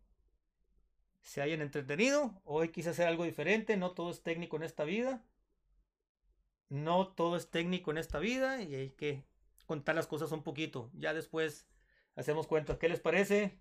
se 1.22 1.42
hayan 1.42 1.62
entretenido. 1.62 2.34
Hoy 2.46 2.70
quise 2.70 2.92
hacer 2.92 3.08
algo 3.08 3.24
diferente, 3.24 3.78
no 3.78 3.92
todo 3.92 4.12
es 4.12 4.22
técnico 4.22 4.58
en 4.58 4.64
esta 4.64 4.84
vida. 4.84 5.24
No 6.70 7.08
todo 7.10 7.36
es 7.36 7.50
técnico 7.50 7.92
en 7.92 7.98
esta 7.98 8.20
vida 8.20 8.62
y 8.62 8.76
hay 8.76 8.90
que 8.92 9.24
contar 9.66 9.96
las 9.96 10.08
cosas 10.08 10.32
un 10.32 10.44
poquito. 10.44 10.90
Ya 10.94 11.14
después 11.14 11.68
hacemos 12.16 12.48
cuentas. 12.48 12.78
¿Qué 12.78 12.90
les 12.90 13.00
parece? 13.00 13.60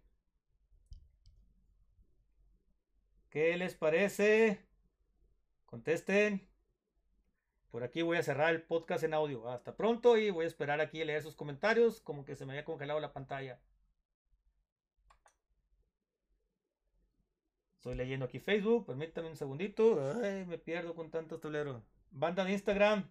¿Qué 3.31 3.57
les 3.57 3.75
parece? 3.75 4.61
Contesten. 5.67 6.54
Por 7.75 7.83
aquí 7.83 8.03
voy 8.03 8.19
a 8.19 8.23
cerrar 8.23 8.55
el 8.55 8.63
podcast 8.63 9.03
en 9.03 9.15
audio. 9.15 9.51
Hasta 9.51 9.75
pronto 9.75 10.17
y 10.17 10.31
voy 10.31 10.45
a 10.45 10.47
esperar 10.47 10.81
aquí 10.81 11.03
a 11.03 11.05
leer 11.05 11.25
sus 11.25 11.35
comentarios, 11.35 12.01
como 12.01 12.25
que 12.25 12.37
se 12.37 12.47
me 12.47 12.53
había 12.53 12.65
congelado 12.65 13.01
la 13.01 13.13
pantalla. 13.13 13.59
Estoy 17.75 17.97
leyendo 17.97 18.27
aquí 18.27 18.39
Facebook, 18.39 18.87
permítame 18.87 19.29
un 19.29 19.35
segundito. 19.35 19.99
Ay, 20.23 20.47
me 20.47 20.57
pierdo 20.57 20.95
con 20.95 21.11
tantos 21.11 21.41
toleros. 21.41 21.83
Banda 22.13 22.45
de 22.45 22.53
Instagram. 22.53 23.11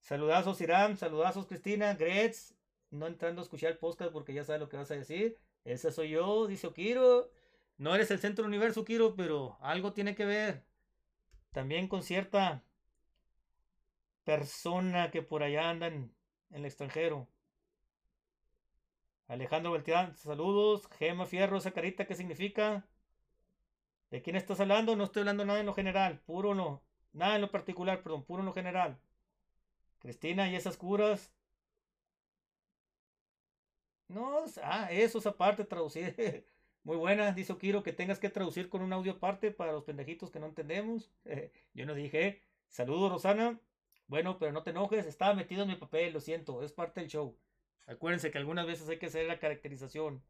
Saludazos 0.00 0.60
Irán, 0.60 0.96
saludazos 0.96 1.46
Cristina, 1.46 1.94
Gretz. 1.94 2.56
No 2.90 3.06
entrando 3.06 3.40
a 3.40 3.44
escuchar 3.44 3.70
el 3.70 3.78
podcast 3.78 4.10
porque 4.10 4.34
ya 4.34 4.42
sabes 4.42 4.60
lo 4.60 4.68
que 4.68 4.76
vas 4.76 4.90
a 4.90 4.96
decir. 4.96 5.38
Ese 5.62 5.92
soy 5.92 6.10
yo, 6.10 6.48
dice 6.48 6.66
Okiro. 6.66 7.30
No 7.78 7.94
eres 7.94 8.10
el 8.10 8.18
centro 8.18 8.42
del 8.42 8.48
universo, 8.48 8.80
Okiro, 8.80 9.14
pero 9.14 9.56
algo 9.60 9.92
tiene 9.92 10.16
que 10.16 10.24
ver. 10.24 10.66
También 11.56 11.88
con 11.88 12.02
cierta 12.02 12.62
persona 14.24 15.10
que 15.10 15.22
por 15.22 15.42
allá 15.42 15.70
anda 15.70 15.86
en, 15.86 16.14
el 16.50 16.66
extranjero. 16.66 17.28
Alejandro 19.26 19.72
Beltrán, 19.72 20.14
saludos. 20.16 20.86
Gema 20.98 21.24
Fierro, 21.24 21.56
esa 21.56 21.70
carita, 21.70 22.06
¿qué 22.06 22.14
significa? 22.14 22.84
¿De 24.10 24.20
quién 24.20 24.36
estás 24.36 24.60
hablando? 24.60 24.96
No 24.96 25.04
estoy 25.04 25.20
hablando 25.20 25.46
nada 25.46 25.60
en 25.60 25.64
lo 25.64 25.72
general, 25.72 26.20
puro 26.26 26.54
no. 26.54 26.82
Nada 27.14 27.36
en 27.36 27.40
lo 27.40 27.50
particular, 27.50 28.02
perdón, 28.02 28.24
puro 28.24 28.40
en 28.40 28.46
lo 28.46 28.52
general. 28.52 28.98
Cristina, 30.00 30.50
¿y 30.50 30.56
esas 30.56 30.76
curas? 30.76 31.32
No, 34.08 34.44
ah, 34.62 34.88
eso 34.90 35.18
es 35.18 35.26
aparte, 35.26 35.64
traducir. 35.64 36.44
Muy 36.86 36.96
buena, 36.98 37.32
dice 37.32 37.52
Okiro, 37.52 37.82
que 37.82 37.92
tengas 37.92 38.20
que 38.20 38.30
traducir 38.30 38.68
con 38.68 38.80
un 38.80 38.92
audio 38.92 39.14
aparte 39.14 39.50
para 39.50 39.72
los 39.72 39.82
pendejitos 39.82 40.30
que 40.30 40.38
no 40.38 40.46
entendemos. 40.46 41.10
Yo 41.74 41.84
no 41.84 41.94
dije, 41.94 42.44
saludos 42.68 43.10
Rosana. 43.10 43.58
Bueno, 44.06 44.38
pero 44.38 44.52
no 44.52 44.62
te 44.62 44.70
enojes, 44.70 45.04
estaba 45.04 45.34
metido 45.34 45.64
en 45.64 45.70
mi 45.70 45.74
papel, 45.74 46.12
lo 46.12 46.20
siento, 46.20 46.62
es 46.62 46.70
parte 46.70 47.00
del 47.00 47.10
show. 47.10 47.36
Acuérdense 47.88 48.30
que 48.30 48.38
algunas 48.38 48.68
veces 48.68 48.88
hay 48.88 49.00
que 49.00 49.06
hacer 49.06 49.26
la 49.26 49.40
caracterización. 49.40 50.22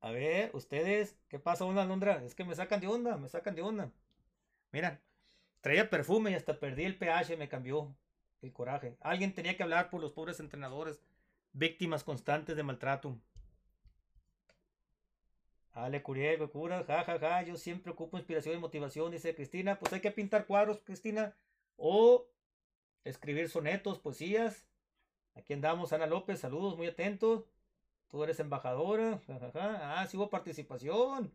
A 0.00 0.12
ver, 0.12 0.52
ustedes, 0.54 1.18
¿qué 1.26 1.40
pasa, 1.40 1.64
onda, 1.64 1.84
Londra? 1.84 2.22
Es 2.22 2.36
que 2.36 2.44
me 2.44 2.54
sacan 2.54 2.78
de 2.78 2.86
onda, 2.86 3.16
me 3.16 3.28
sacan 3.28 3.56
de 3.56 3.62
onda. 3.62 3.90
Mira, 4.70 5.00
traía 5.62 5.90
perfume 5.90 6.30
y 6.30 6.34
hasta 6.34 6.60
perdí 6.60 6.84
el 6.84 6.96
pH, 6.96 7.36
me 7.38 7.48
cambió 7.48 7.92
el 8.40 8.52
coraje. 8.52 8.96
Alguien 9.00 9.34
tenía 9.34 9.56
que 9.56 9.64
hablar 9.64 9.90
por 9.90 10.00
los 10.00 10.12
pobres 10.12 10.38
entrenadores, 10.38 11.02
víctimas 11.52 12.04
constantes 12.04 12.54
de 12.54 12.62
maltrato. 12.62 13.18
Ale 15.74 16.02
Curiel, 16.02 16.48
cura, 16.50 16.84
ja, 16.84 17.04
ja, 17.04 17.18
ja, 17.18 17.42
yo 17.42 17.56
siempre 17.56 17.92
ocupo 17.92 18.16
inspiración 18.16 18.56
y 18.56 18.58
motivación, 18.60 19.10
dice 19.10 19.34
Cristina. 19.34 19.78
Pues 19.78 19.92
hay 19.92 20.00
que 20.00 20.10
pintar 20.12 20.46
cuadros, 20.46 20.80
Cristina, 20.84 21.36
o 21.76 22.26
escribir 23.04 23.48
sonetos, 23.50 23.98
poesías. 23.98 24.66
Aquí 25.34 25.52
andamos, 25.54 25.92
Ana 25.92 26.06
López, 26.06 26.40
saludos, 26.40 26.76
muy 26.76 26.86
atentos. 26.88 27.44
Tú 28.08 28.22
eres 28.24 28.40
embajadora. 28.40 29.20
Ah, 29.54 30.06
sí 30.08 30.16
hubo 30.16 30.30
participación. 30.30 31.32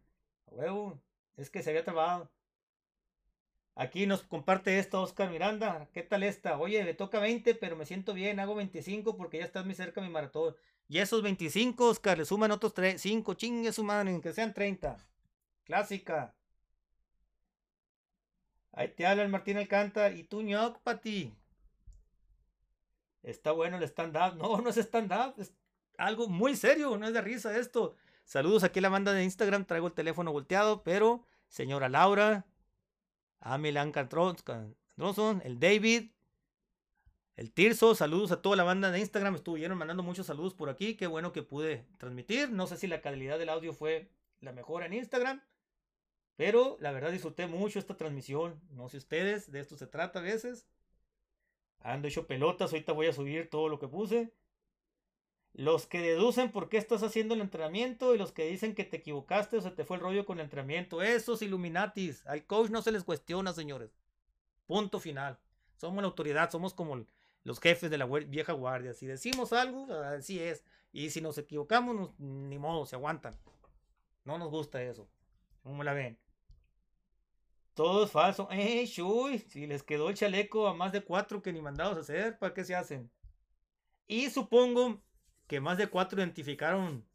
huevo. 0.47 0.99
Es 1.37 1.49
que 1.49 1.61
se 1.63 1.71
había 1.71 1.83
trabajado. 1.83 2.29
Aquí 3.75 4.05
nos 4.05 4.21
comparte 4.23 4.77
esta 4.77 4.99
Oscar 4.99 5.29
Miranda. 5.31 5.89
¿Qué 5.93 6.03
tal 6.03 6.23
esta? 6.23 6.59
Oye, 6.59 6.83
me 6.83 6.93
toca 6.93 7.19
20, 7.19 7.55
pero 7.55 7.75
me 7.75 7.85
siento 7.85 8.13
bien. 8.13 8.39
Hago 8.39 8.55
25 8.55 9.17
porque 9.17 9.39
ya 9.39 9.45
estás 9.45 9.65
muy 9.65 9.73
cerca 9.75 10.01
mi 10.01 10.09
maratón. 10.09 10.55
Y 10.89 10.97
esos 10.97 11.21
25, 11.21 11.87
Oscar, 11.87 12.17
le 12.17 12.25
suman 12.25 12.51
otros 12.51 12.73
3, 12.73 13.01
5. 13.01 13.33
Chingue 13.35 13.71
su 13.71 13.85
madre, 13.85 14.19
que 14.19 14.33
sean 14.33 14.53
30. 14.53 14.97
Clásica. 15.63 16.35
Ahí 18.73 18.89
te 18.89 19.05
habla 19.07 19.23
el 19.23 19.29
Martín 19.29 19.57
Alcántara. 19.57 20.13
Y 20.13 20.23
tú, 20.23 20.41
ñoc, 20.41 20.79
ti 21.01 21.33
Está 23.23 23.51
bueno 23.53 23.77
el 23.77 23.83
stand-up. 23.83 24.35
No, 24.35 24.59
no 24.59 24.69
es 24.69 24.77
stand-up 24.77 25.35
algo 25.99 26.27
muy 26.27 26.55
serio, 26.55 26.97
no 26.97 27.07
es 27.07 27.13
de 27.13 27.21
risa 27.21 27.57
esto. 27.57 27.95
Saludos 28.23 28.63
aquí 28.63 28.79
a 28.79 28.83
la 28.83 28.89
banda 28.89 29.13
de 29.13 29.23
Instagram, 29.23 29.65
traigo 29.65 29.87
el 29.87 29.93
teléfono 29.93 30.31
volteado, 30.31 30.83
pero 30.83 31.25
señora 31.47 31.89
Laura, 31.89 32.45
a 33.39 33.57
Milan 33.57 33.91
Cantronson, 33.91 35.41
el 35.43 35.59
David, 35.59 36.11
el 37.39 37.53
Tirso, 37.53 37.95
saludos 37.95 38.33
a 38.33 38.41
toda 38.41 38.57
la 38.57 38.65
banda 38.65 38.91
de 38.91 38.99
Instagram, 38.99 39.35
estuvieron 39.35 39.77
mandando 39.77 40.03
muchos 40.03 40.27
saludos 40.27 40.53
por 40.53 40.69
aquí, 40.69 40.95
qué 40.95 41.07
bueno 41.07 41.31
que 41.31 41.41
pude 41.41 41.85
transmitir, 41.97 42.51
no 42.51 42.67
sé 42.67 42.75
si 42.75 42.85
la 42.85 42.99
calidad 42.99 43.39
del 43.39 43.47
audio 43.47 43.71
fue 43.71 44.09
la 44.41 44.51
mejor 44.51 44.83
en 44.83 44.91
Instagram, 44.91 45.41
pero 46.35 46.75
la 46.81 46.91
verdad 46.91 47.13
disfruté 47.13 47.47
mucho 47.47 47.79
esta 47.79 47.95
transmisión, 47.95 48.59
no 48.71 48.89
sé 48.89 48.97
ustedes, 48.97 49.53
de 49.53 49.61
esto 49.61 49.77
se 49.77 49.87
trata 49.87 50.19
a 50.19 50.21
veces. 50.21 50.67
Ando 51.79 52.09
hecho 52.09 52.27
pelotas, 52.27 52.73
ahorita 52.73 52.91
voy 52.91 53.07
a 53.07 53.13
subir 53.13 53.49
todo 53.49 53.69
lo 53.69 53.79
que 53.79 53.87
puse. 53.87 54.33
Los 55.53 55.85
que 55.85 56.01
deducen 56.01 56.51
por 56.51 56.67
qué 56.67 56.75
estás 56.75 57.03
haciendo 57.03 57.35
el 57.35 57.41
entrenamiento 57.41 58.13
y 58.13 58.17
los 58.17 58.33
que 58.33 58.47
dicen 58.47 58.75
que 58.75 58.83
te 58.83 58.97
equivocaste 58.97 59.55
o 59.55 59.61
se 59.61 59.71
te 59.71 59.85
fue 59.85 59.95
el 59.95 60.03
rollo 60.03 60.25
con 60.25 60.39
el 60.39 60.43
entrenamiento. 60.43 61.01
Esos 61.01 61.41
Illuminatis. 61.41 62.27
Al 62.27 62.45
coach 62.45 62.69
no 62.69 62.81
se 62.81 62.91
les 62.91 63.05
cuestiona, 63.05 63.53
señores. 63.53 63.97
Punto 64.67 64.99
final. 64.99 65.39
Somos 65.77 66.01
la 66.01 66.09
autoridad, 66.09 66.51
somos 66.51 66.73
como 66.73 66.97
los 67.43 67.59
jefes 67.59 67.89
de 67.89 67.97
la 67.97 68.05
vieja 68.05 68.53
guardia. 68.53 68.93
Si 68.93 69.05
decimos 69.05 69.53
algo, 69.53 69.91
así 69.93 70.39
es. 70.39 70.63
Y 70.91 71.09
si 71.09 71.21
nos 71.21 71.37
equivocamos, 71.37 72.11
ni 72.19 72.57
modo, 72.57 72.85
se 72.85 72.95
aguantan. 72.95 73.37
No 74.25 74.37
nos 74.37 74.49
gusta 74.49 74.81
eso. 74.81 75.09
¿Cómo 75.63 75.83
la 75.83 75.93
ven? 75.93 76.19
Todo 77.73 78.05
es 78.05 78.11
falso. 78.11 78.47
¡Eh, 78.51 78.85
shuy! 78.85 79.39
Si 79.39 79.65
les 79.65 79.83
quedó 79.83 80.09
el 80.09 80.15
chaleco 80.15 80.67
a 80.67 80.73
más 80.73 80.91
de 80.91 81.01
cuatro 81.01 81.41
que 81.41 81.53
ni 81.53 81.61
mandados 81.61 81.97
a 81.97 82.01
hacer, 82.01 82.37
¿para 82.37 82.53
qué 82.53 82.63
se 82.63 82.75
hacen? 82.75 83.11
Y 84.07 84.29
supongo 84.29 85.01
que 85.47 85.61
más 85.61 85.77
de 85.77 85.87
cuatro 85.87 86.19
identificaron 86.19 87.07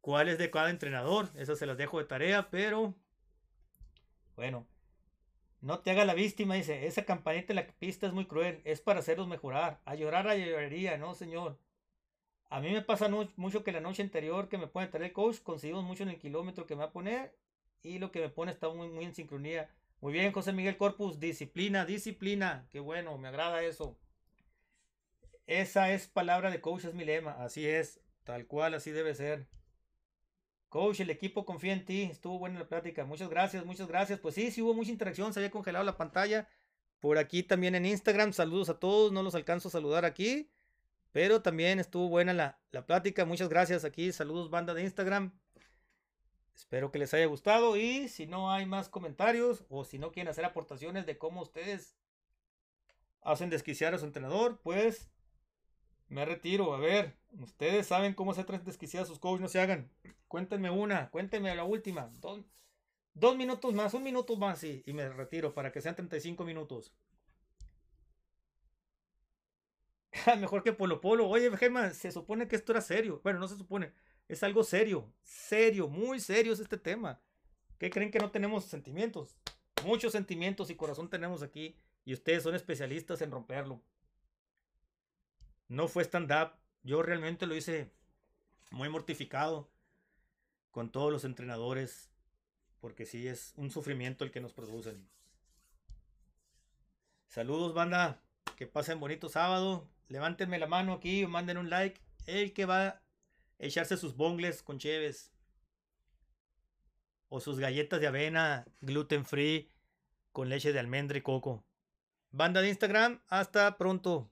cuál 0.00 0.28
es 0.28 0.38
de 0.38 0.50
cada 0.50 0.70
entrenador. 0.70 1.30
Eso 1.34 1.56
se 1.56 1.66
las 1.66 1.76
dejo 1.76 1.98
de 1.98 2.04
tarea, 2.04 2.50
pero 2.50 2.94
bueno, 4.36 4.66
no 5.64 5.80
te 5.80 5.90
haga 5.90 6.04
la 6.04 6.12
víctima, 6.12 6.56
dice, 6.56 6.86
esa 6.86 7.06
campanita 7.06 7.52
en 7.52 7.56
la 7.56 7.66
pista 7.66 8.06
es 8.06 8.12
muy 8.12 8.26
cruel, 8.26 8.60
es 8.64 8.82
para 8.82 9.00
hacerlos 9.00 9.28
mejorar. 9.28 9.80
A 9.86 9.94
llorar 9.94 10.28
a 10.28 10.36
lloraría, 10.36 10.98
no 10.98 11.14
señor. 11.14 11.58
A 12.50 12.60
mí 12.60 12.70
me 12.70 12.82
pasa 12.82 13.08
mucho 13.36 13.64
que 13.64 13.72
la 13.72 13.80
noche 13.80 14.02
anterior 14.02 14.50
que 14.50 14.58
me 14.58 14.66
pone 14.66 14.88
traer 14.88 15.06
el 15.06 15.12
coach, 15.14 15.40
conseguimos 15.42 15.82
mucho 15.82 16.02
en 16.02 16.10
el 16.10 16.18
kilómetro 16.18 16.66
que 16.66 16.74
me 16.74 16.80
va 16.80 16.88
a 16.88 16.92
poner 16.92 17.34
y 17.82 17.98
lo 17.98 18.12
que 18.12 18.20
me 18.20 18.28
pone 18.28 18.52
está 18.52 18.68
muy, 18.68 18.88
muy 18.88 19.06
en 19.06 19.14
sincronía. 19.14 19.70
Muy 20.02 20.12
bien, 20.12 20.32
José 20.32 20.52
Miguel 20.52 20.76
Corpus, 20.76 21.18
disciplina, 21.18 21.86
disciplina, 21.86 22.66
qué 22.70 22.80
bueno, 22.80 23.16
me 23.16 23.28
agrada 23.28 23.62
eso. 23.62 23.96
Esa 25.46 25.92
es 25.92 26.08
palabra 26.08 26.50
de 26.50 26.60
coach, 26.60 26.84
es 26.84 26.92
mi 26.94 27.06
lema. 27.06 27.42
Así 27.42 27.66
es, 27.66 28.00
tal 28.24 28.46
cual, 28.46 28.74
así 28.74 28.90
debe 28.90 29.14
ser. 29.14 29.46
Coach, 30.74 30.98
el 30.98 31.10
equipo 31.10 31.46
confía 31.46 31.72
en 31.72 31.84
ti. 31.84 32.02
Estuvo 32.02 32.36
buena 32.40 32.58
la 32.58 32.66
plática. 32.66 33.04
Muchas 33.04 33.30
gracias, 33.30 33.64
muchas 33.64 33.86
gracias. 33.86 34.18
Pues 34.18 34.34
sí, 34.34 34.50
sí 34.50 34.60
hubo 34.60 34.74
mucha 34.74 34.90
interacción. 34.90 35.32
Se 35.32 35.38
había 35.38 35.52
congelado 35.52 35.84
la 35.84 35.96
pantalla. 35.96 36.48
Por 36.98 37.16
aquí 37.16 37.44
también 37.44 37.76
en 37.76 37.86
Instagram. 37.86 38.32
Saludos 38.32 38.68
a 38.70 38.80
todos. 38.80 39.12
No 39.12 39.22
los 39.22 39.36
alcanzo 39.36 39.68
a 39.68 39.70
saludar 39.70 40.04
aquí. 40.04 40.50
Pero 41.12 41.42
también 41.42 41.78
estuvo 41.78 42.08
buena 42.08 42.32
la, 42.32 42.58
la 42.72 42.86
plática. 42.86 43.24
Muchas 43.24 43.48
gracias 43.48 43.84
aquí. 43.84 44.10
Saludos, 44.10 44.50
banda 44.50 44.74
de 44.74 44.82
Instagram. 44.82 45.38
Espero 46.56 46.90
que 46.90 46.98
les 46.98 47.14
haya 47.14 47.26
gustado. 47.26 47.76
Y 47.76 48.08
si 48.08 48.26
no 48.26 48.50
hay 48.50 48.66
más 48.66 48.88
comentarios 48.88 49.64
o 49.68 49.84
si 49.84 50.00
no 50.00 50.10
quieren 50.10 50.28
hacer 50.28 50.44
aportaciones 50.44 51.06
de 51.06 51.18
cómo 51.18 51.42
ustedes 51.42 51.96
hacen 53.22 53.48
desquiciar 53.48 53.94
a 53.94 53.98
su 53.98 54.06
entrenador, 54.06 54.58
pues 54.60 55.08
me 56.08 56.24
retiro. 56.24 56.74
A 56.74 56.78
ver, 56.78 57.16
ustedes 57.40 57.86
saben 57.86 58.14
cómo 58.14 58.34
se 58.34 58.44
desquiciar 58.44 59.02
a 59.04 59.06
sus 59.06 59.18
coaches, 59.18 59.40
no 59.40 59.48
se 59.48 59.60
hagan. 59.60 59.90
Cuéntenme 60.28 60.70
una, 60.70 61.10
cuéntenme 61.10 61.54
la 61.54 61.64
última. 61.64 62.10
Dos, 63.14 63.36
minutos 63.36 63.74
más, 63.74 63.94
un 63.94 64.02
minuto 64.02 64.36
más 64.36 64.64
y, 64.64 64.82
y, 64.86 64.92
me 64.92 65.08
retiro 65.08 65.54
para 65.54 65.70
que 65.70 65.80
sean 65.80 65.94
35 65.94 66.44
minutos. 66.44 66.92
Mejor 70.38 70.62
que 70.62 70.72
Polo 70.72 71.00
Polo. 71.00 71.28
Oye, 71.28 71.56
Germán, 71.56 71.94
se 71.94 72.10
supone 72.10 72.48
que 72.48 72.56
esto 72.56 72.72
era 72.72 72.80
serio. 72.80 73.20
Bueno, 73.22 73.38
no 73.38 73.48
se 73.48 73.56
supone. 73.56 73.92
Es 74.28 74.42
algo 74.42 74.64
serio. 74.64 75.12
Serio, 75.22 75.88
muy 75.88 76.20
serio 76.20 76.52
es 76.52 76.60
este 76.60 76.78
tema. 76.78 77.20
¿Qué 77.78 77.90
creen 77.90 78.10
que 78.10 78.18
no 78.18 78.30
tenemos 78.30 78.64
sentimientos? 78.64 79.36
Muchos 79.84 80.12
sentimientos 80.12 80.70
y 80.70 80.76
corazón 80.76 81.10
tenemos 81.10 81.42
aquí. 81.42 81.76
Y 82.04 82.14
ustedes 82.14 82.42
son 82.42 82.54
especialistas 82.54 83.22
en 83.22 83.30
romperlo 83.30 83.82
no 85.68 85.88
fue 85.88 86.04
stand-up. 86.04 86.52
Yo 86.82 87.02
realmente 87.02 87.46
lo 87.46 87.54
hice 87.56 87.92
muy 88.70 88.88
mortificado 88.88 89.70
con 90.70 90.90
todos 90.90 91.12
los 91.12 91.24
entrenadores, 91.24 92.10
porque 92.80 93.06
sí 93.06 93.28
es 93.28 93.52
un 93.56 93.70
sufrimiento 93.70 94.24
el 94.24 94.30
que 94.30 94.40
nos 94.40 94.52
producen. 94.52 95.08
Saludos, 97.28 97.74
banda. 97.74 98.20
Que 98.56 98.66
pasen 98.66 99.00
bonito 99.00 99.28
sábado. 99.28 99.88
Levántenme 100.08 100.58
la 100.58 100.66
mano 100.66 100.92
aquí 100.92 101.24
o 101.24 101.28
manden 101.28 101.58
un 101.58 101.70
like. 101.70 102.00
El 102.26 102.52
que 102.52 102.66
va 102.66 102.86
a 102.86 103.02
echarse 103.58 103.96
sus 103.96 104.16
bongles 104.16 104.62
con 104.62 104.78
cheves. 104.78 105.32
O 107.28 107.40
sus 107.40 107.58
galletas 107.58 108.00
de 108.00 108.06
avena 108.06 108.66
gluten 108.80 109.24
free 109.24 109.70
con 110.32 110.48
leche 110.48 110.72
de 110.72 110.78
almendra 110.78 111.18
y 111.18 111.22
coco. 111.22 111.64
Banda 112.30 112.60
de 112.60 112.68
Instagram, 112.68 113.22
hasta 113.28 113.78
pronto. 113.78 114.30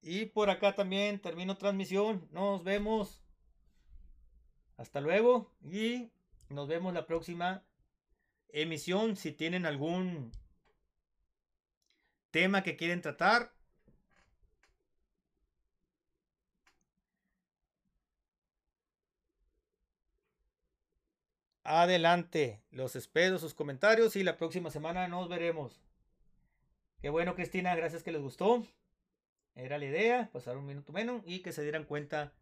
Y 0.00 0.26
por 0.26 0.50
acá 0.50 0.74
también 0.74 1.20
termino 1.20 1.56
transmisión. 1.56 2.28
Nos 2.30 2.64
vemos. 2.64 3.22
Hasta 4.76 5.00
luego 5.00 5.52
y 5.60 6.10
nos 6.50 6.68
vemos 6.68 6.94
la 6.94 7.06
próxima 7.06 7.64
emisión. 8.48 9.16
Si 9.16 9.32
tienen 9.32 9.66
algún 9.66 10.30
tema 12.30 12.62
que 12.62 12.76
quieren 12.76 13.00
tratar, 13.00 13.52
adelante. 21.68 22.62
Los 22.70 22.96
espero 22.96 23.38
sus 23.38 23.54
comentarios 23.54 24.16
y 24.16 24.22
la 24.22 24.36
próxima 24.36 24.70
semana 24.70 25.06
nos 25.08 25.28
veremos. 25.28 25.80
Qué 27.00 27.10
bueno, 27.10 27.34
Cristina, 27.34 27.76
gracias 27.76 28.02
que 28.02 28.12
les 28.12 28.22
gustó. 28.22 28.66
Era 29.58 29.76
la 29.76 29.84
idea, 29.84 30.30
pasar 30.32 30.56
un 30.56 30.64
minuto 30.66 30.92
menos 30.92 31.22
y 31.26 31.40
que 31.40 31.52
se 31.52 31.62
dieran 31.62 31.84
cuenta 31.84 32.32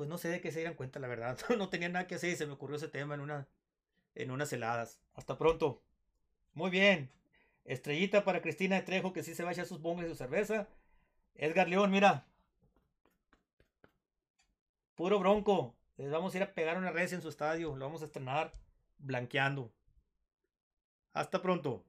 pues 0.00 0.08
no 0.08 0.16
sé 0.16 0.28
de 0.28 0.40
qué 0.40 0.50
se 0.50 0.60
dieran 0.60 0.76
cuenta, 0.76 0.98
la 0.98 1.08
verdad. 1.08 1.38
No 1.58 1.68
tenía 1.68 1.90
nada 1.90 2.06
que 2.06 2.14
hacer 2.14 2.30
y 2.30 2.36
se 2.36 2.46
me 2.46 2.54
ocurrió 2.54 2.76
ese 2.76 2.88
tema 2.88 3.14
en, 3.14 3.20
una, 3.20 3.46
en 4.14 4.30
unas 4.30 4.50
heladas. 4.50 4.98
Hasta 5.12 5.36
pronto. 5.36 5.82
Muy 6.54 6.70
bien. 6.70 7.10
Estrellita 7.66 8.24
para 8.24 8.40
Cristina 8.40 8.76
de 8.76 8.82
Trejo, 8.82 9.12
que 9.12 9.22
sí 9.22 9.34
se 9.34 9.44
vaya 9.44 9.62
a 9.62 9.66
sus 9.66 9.82
bongos 9.82 10.06
y 10.06 10.08
su 10.08 10.14
cerveza. 10.14 10.68
Edgar 11.34 11.68
León, 11.68 11.90
mira. 11.90 12.24
Puro 14.94 15.18
bronco. 15.18 15.76
Les 15.98 16.10
vamos 16.10 16.32
a 16.32 16.38
ir 16.38 16.42
a 16.44 16.54
pegar 16.54 16.78
una 16.78 16.92
red 16.92 17.12
en 17.12 17.20
su 17.20 17.28
estadio. 17.28 17.76
Lo 17.76 17.84
vamos 17.84 18.00
a 18.00 18.06
estrenar 18.06 18.54
blanqueando. 18.96 19.70
Hasta 21.12 21.42
pronto. 21.42 21.84